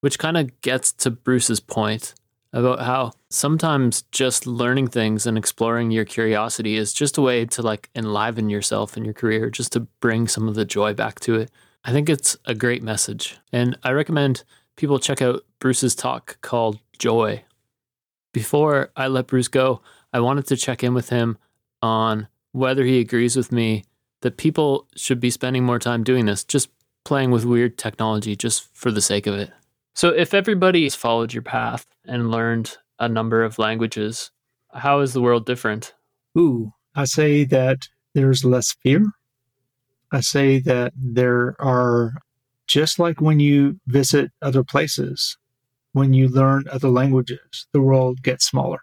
which 0.00 0.18
kind 0.18 0.36
of 0.36 0.60
gets 0.60 0.92
to 0.92 1.10
Bruce's 1.10 1.60
point 1.60 2.14
about 2.52 2.80
how 2.80 3.12
sometimes 3.30 4.02
just 4.12 4.46
learning 4.46 4.88
things 4.88 5.26
and 5.26 5.36
exploring 5.36 5.90
your 5.90 6.04
curiosity 6.04 6.76
is 6.76 6.92
just 6.92 7.18
a 7.18 7.22
way 7.22 7.44
to 7.44 7.62
like 7.62 7.90
enliven 7.94 8.48
yourself 8.48 8.96
in 8.96 9.04
your 9.04 9.14
career, 9.14 9.50
just 9.50 9.72
to 9.72 9.80
bring 9.80 10.28
some 10.28 10.48
of 10.48 10.54
the 10.54 10.64
joy 10.64 10.94
back 10.94 11.20
to 11.20 11.34
it. 11.34 11.50
I 11.84 11.92
think 11.92 12.08
it's 12.08 12.36
a 12.44 12.54
great 12.54 12.82
message. 12.82 13.38
And 13.52 13.78
I 13.82 13.92
recommend 13.92 14.44
people 14.76 14.98
check 14.98 15.22
out 15.22 15.44
Bruce's 15.58 15.94
talk 15.94 16.38
called 16.40 16.78
Joy. 16.98 17.44
Before 18.32 18.90
I 18.96 19.06
let 19.06 19.28
Bruce 19.28 19.48
go, 19.48 19.80
I 20.12 20.20
wanted 20.20 20.46
to 20.48 20.56
check 20.56 20.82
in 20.82 20.94
with 20.94 21.10
him 21.10 21.38
on 21.82 22.28
whether 22.52 22.84
he 22.84 23.00
agrees 23.00 23.36
with 23.36 23.52
me 23.52 23.84
that 24.22 24.36
people 24.36 24.88
should 24.96 25.20
be 25.20 25.30
spending 25.30 25.64
more 25.64 25.78
time 25.78 26.02
doing 26.02 26.26
this, 26.26 26.42
just 26.42 26.68
playing 27.04 27.30
with 27.30 27.44
weird 27.44 27.78
technology 27.78 28.34
just 28.34 28.74
for 28.74 28.90
the 28.90 29.00
sake 29.00 29.26
of 29.26 29.34
it. 29.34 29.50
So, 29.96 30.10
if 30.10 30.34
everybody's 30.34 30.94
followed 30.94 31.32
your 31.32 31.42
path 31.42 31.86
and 32.04 32.30
learned 32.30 32.76
a 32.98 33.08
number 33.08 33.42
of 33.42 33.58
languages, 33.58 34.30
how 34.70 35.00
is 35.00 35.14
the 35.14 35.22
world 35.22 35.46
different? 35.46 35.94
Ooh, 36.38 36.74
I 36.94 37.06
say 37.06 37.44
that 37.46 37.88
there's 38.12 38.44
less 38.44 38.76
fear. 38.82 39.06
I 40.12 40.20
say 40.20 40.58
that 40.58 40.92
there 40.94 41.56
are, 41.58 42.12
just 42.66 42.98
like 42.98 43.22
when 43.22 43.40
you 43.40 43.80
visit 43.86 44.32
other 44.42 44.62
places, 44.62 45.38
when 45.92 46.12
you 46.12 46.28
learn 46.28 46.64
other 46.70 46.90
languages, 46.90 47.66
the 47.72 47.80
world 47.80 48.22
gets 48.22 48.44
smaller. 48.44 48.80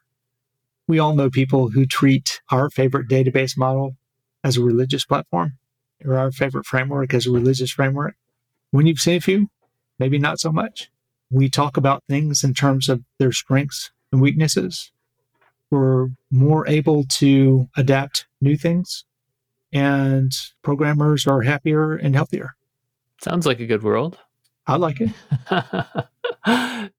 We 0.88 0.98
all 0.98 1.14
know 1.14 1.30
people 1.30 1.70
who 1.70 1.86
treat 1.86 2.42
our 2.50 2.72
favorite 2.72 3.08
database 3.08 3.56
model 3.56 3.98
as 4.44 4.58
a 4.58 4.64
religious 4.64 5.06
platform 5.06 5.60
or 6.04 6.18
our 6.18 6.32
favorite 6.32 6.66
framework 6.66 7.14
as 7.14 7.28
a 7.28 7.32
religious 7.32 7.70
framework. 7.70 8.16
When 8.72 8.88
you've 8.88 9.00
seen 9.00 9.18
a 9.18 9.22
few, 9.22 9.50
maybe 10.00 10.18
not 10.18 10.40
so 10.40 10.52
much 10.52 10.90
we 11.34 11.50
talk 11.50 11.78
about 11.78 12.04
things 12.08 12.44
in 12.44 12.54
terms 12.54 12.88
of 12.88 13.02
their 13.18 13.32
strengths 13.32 13.92
and 14.12 14.22
weaknesses. 14.22 14.92
We're 15.72 16.10
more 16.30 16.68
able 16.68 17.06
to 17.06 17.68
adapt 17.76 18.28
new 18.40 18.56
things, 18.56 19.06
and 19.72 20.32
programmers 20.62 21.26
are 21.26 21.42
happier 21.42 21.96
and 21.96 22.14
healthier. 22.16 22.52
Sounds 23.22 23.48
like 23.48 23.60
a 23.60 23.66
good 23.66 23.82
world. 23.82 24.20
I 24.68 24.76
like 24.76 25.02
it. 25.02 25.10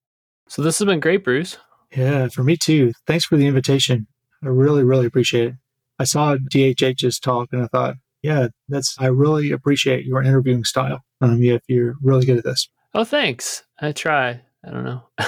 so 0.49 0.63
this 0.63 0.79
has 0.79 0.87
been 0.87 1.01
great, 1.01 1.23
Bruce. 1.23 1.57
Yeah, 1.95 2.29
for 2.29 2.43
me 2.43 2.57
too. 2.57 2.93
Thanks 3.07 3.25
for 3.25 3.37
the 3.37 3.47
invitation. 3.47 4.09
I 4.43 4.49
really, 4.49 4.83
really 4.83 5.07
appreciate 5.07 5.49
it. 5.49 5.55
I 5.99 6.05
saw 6.05 6.37
DHH's 6.37 7.21
talk 7.21 7.51
and 7.53 7.63
I 7.63 7.67
thought, 7.69 7.95
yeah, 8.23 8.49
that's, 8.69 8.97
I 8.99 9.07
really 9.07 9.53
appreciate 9.53 10.05
your 10.05 10.23
interviewing 10.23 10.65
style. 10.65 11.05
Um, 11.21 11.41
yeah, 11.43 11.59
you're 11.69 11.95
really 12.03 12.27
good 12.27 12.39
at 12.39 12.45
this. 12.45 12.69
Oh, 12.95 13.05
thanks. 13.05 13.65
I 13.81 13.93
try. 13.93 14.41
I 14.65 14.71
don't 14.71 14.85
know. 14.85 15.03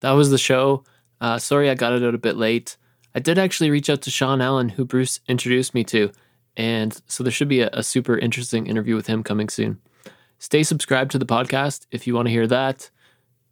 that 0.00 0.10
was 0.10 0.30
the 0.30 0.38
show. 0.38 0.84
Uh, 1.20 1.38
sorry 1.38 1.70
I 1.70 1.74
got 1.74 1.94
it 1.94 2.04
out 2.04 2.14
a 2.14 2.18
bit 2.18 2.36
late. 2.36 2.76
I 3.14 3.20
did 3.20 3.38
actually 3.38 3.70
reach 3.70 3.88
out 3.88 4.02
to 4.02 4.10
Sean 4.10 4.40
Allen, 4.40 4.70
who 4.70 4.84
Bruce 4.84 5.20
introduced 5.26 5.74
me 5.74 5.84
to. 5.84 6.12
And 6.56 7.00
so 7.06 7.22
there 7.22 7.32
should 7.32 7.48
be 7.48 7.60
a, 7.60 7.70
a 7.72 7.82
super 7.82 8.18
interesting 8.18 8.66
interview 8.66 8.94
with 8.94 9.06
him 9.06 9.22
coming 9.22 9.48
soon. 9.48 9.80
Stay 10.38 10.62
subscribed 10.62 11.12
to 11.12 11.18
the 11.18 11.26
podcast 11.26 11.86
if 11.90 12.06
you 12.06 12.14
want 12.14 12.26
to 12.26 12.32
hear 12.32 12.46
that. 12.46 12.90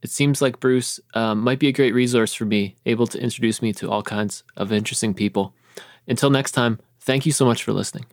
It 0.02 0.10
seems 0.10 0.42
like 0.42 0.60
Bruce 0.60 0.98
um, 1.14 1.40
might 1.40 1.58
be 1.58 1.68
a 1.68 1.72
great 1.72 1.94
resource 1.94 2.34
for 2.34 2.44
me, 2.44 2.76
able 2.86 3.06
to 3.06 3.20
introduce 3.20 3.62
me 3.62 3.72
to 3.74 3.90
all 3.90 4.02
kinds 4.02 4.42
of 4.56 4.72
interesting 4.72 5.14
people. 5.14 5.54
Until 6.08 6.30
next 6.30 6.52
time, 6.52 6.78
thank 7.00 7.26
you 7.26 7.32
so 7.32 7.44
much 7.44 7.62
for 7.62 7.72
listening. 7.72 8.06